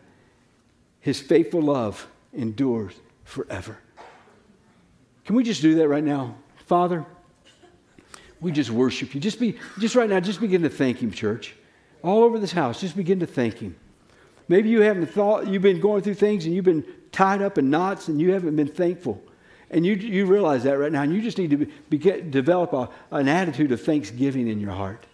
His 1.00 1.20
faithful 1.20 1.62
love 1.62 2.06
endures 2.32 2.94
forever. 3.30 3.78
Can 5.24 5.36
we 5.36 5.44
just 5.44 5.62
do 5.62 5.76
that 5.76 5.88
right 5.88 6.02
now? 6.02 6.36
Father, 6.66 7.06
we 8.40 8.52
just 8.52 8.70
worship 8.70 9.14
you. 9.14 9.20
Just 9.20 9.38
be 9.38 9.58
just 9.78 9.94
right 9.94 10.10
now, 10.10 10.18
just 10.20 10.40
begin 10.40 10.62
to 10.62 10.68
thank 10.68 10.98
him, 10.98 11.12
church. 11.12 11.54
All 12.02 12.24
over 12.24 12.38
this 12.38 12.52
house, 12.52 12.80
just 12.80 12.96
begin 12.96 13.20
to 13.20 13.26
thank 13.26 13.58
him. 13.58 13.76
Maybe 14.48 14.68
you 14.68 14.80
haven't 14.80 15.06
thought 15.06 15.46
you've 15.46 15.62
been 15.62 15.80
going 15.80 16.02
through 16.02 16.14
things 16.14 16.44
and 16.44 16.54
you've 16.54 16.64
been 16.64 16.84
tied 17.12 17.42
up 17.42 17.58
in 17.58 17.70
knots 17.70 18.08
and 18.08 18.20
you 18.20 18.32
haven't 18.32 18.56
been 18.56 18.68
thankful. 18.68 19.22
And 19.70 19.86
you, 19.86 19.94
you 19.94 20.26
realize 20.26 20.64
that 20.64 20.78
right 20.78 20.90
now, 20.90 21.02
and 21.02 21.14
you 21.14 21.22
just 21.22 21.38
need 21.38 21.50
to 21.50 21.66
be, 21.88 21.98
develop 21.98 22.72
a, 22.72 22.88
an 23.12 23.28
attitude 23.28 23.70
of 23.70 23.80
thanksgiving 23.80 24.48
in 24.48 24.58
your 24.58 24.72
heart. 24.72 25.06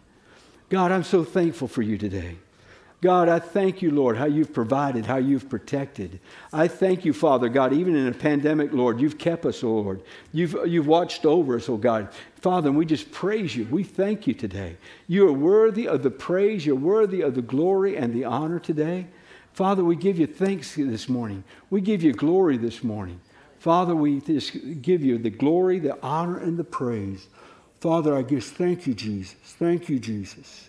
God, 0.70 0.90
I'm 0.90 1.04
so 1.04 1.22
thankful 1.22 1.68
for 1.68 1.82
you 1.82 1.98
today. 1.98 2.38
God, 3.02 3.28
I 3.28 3.38
thank 3.38 3.82
you, 3.82 3.90
Lord, 3.90 4.16
how 4.16 4.24
you've 4.24 4.54
provided, 4.54 5.04
how 5.04 5.18
you've 5.18 5.50
protected. 5.50 6.18
I 6.52 6.66
thank 6.66 7.04
you, 7.04 7.12
Father 7.12 7.50
God, 7.50 7.74
even 7.74 7.94
in 7.94 8.06
a 8.06 8.12
pandemic, 8.12 8.72
Lord, 8.72 9.00
you've 9.00 9.18
kept 9.18 9.44
us, 9.44 9.62
oh 9.62 9.80
Lord. 9.80 10.02
You've, 10.32 10.56
you've 10.66 10.86
watched 10.86 11.26
over 11.26 11.56
us, 11.56 11.68
oh 11.68 11.76
God. 11.76 12.08
Father, 12.36 12.68
and 12.70 12.78
we 12.78 12.86
just 12.86 13.12
praise 13.12 13.54
you. 13.54 13.66
We 13.70 13.84
thank 13.84 14.26
you 14.26 14.32
today. 14.32 14.78
You 15.08 15.28
are 15.28 15.32
worthy 15.32 15.86
of 15.86 16.02
the 16.02 16.10
praise, 16.10 16.64
you're 16.64 16.74
worthy 16.74 17.20
of 17.20 17.34
the 17.34 17.42
glory 17.42 17.98
and 17.98 18.14
the 18.14 18.24
honor 18.24 18.58
today. 18.58 19.08
Father, 19.52 19.84
we 19.84 19.94
give 19.94 20.18
you 20.18 20.26
thanks 20.26 20.74
this 20.74 21.08
morning. 21.08 21.44
We 21.68 21.82
give 21.82 22.02
you 22.02 22.14
glory 22.14 22.56
this 22.56 22.82
morning. 22.82 23.20
Father, 23.58 23.94
we 23.94 24.20
just 24.20 24.56
give 24.80 25.02
you 25.04 25.18
the 25.18 25.30
glory, 25.30 25.78
the 25.78 26.00
honor, 26.02 26.38
and 26.38 26.56
the 26.56 26.64
praise. 26.64 27.26
Father, 27.80 28.16
I 28.16 28.22
just 28.22 28.54
thank 28.54 28.86
you, 28.86 28.94
Jesus. 28.94 29.34
Thank 29.42 29.90
you, 29.90 29.98
Jesus. 29.98 30.64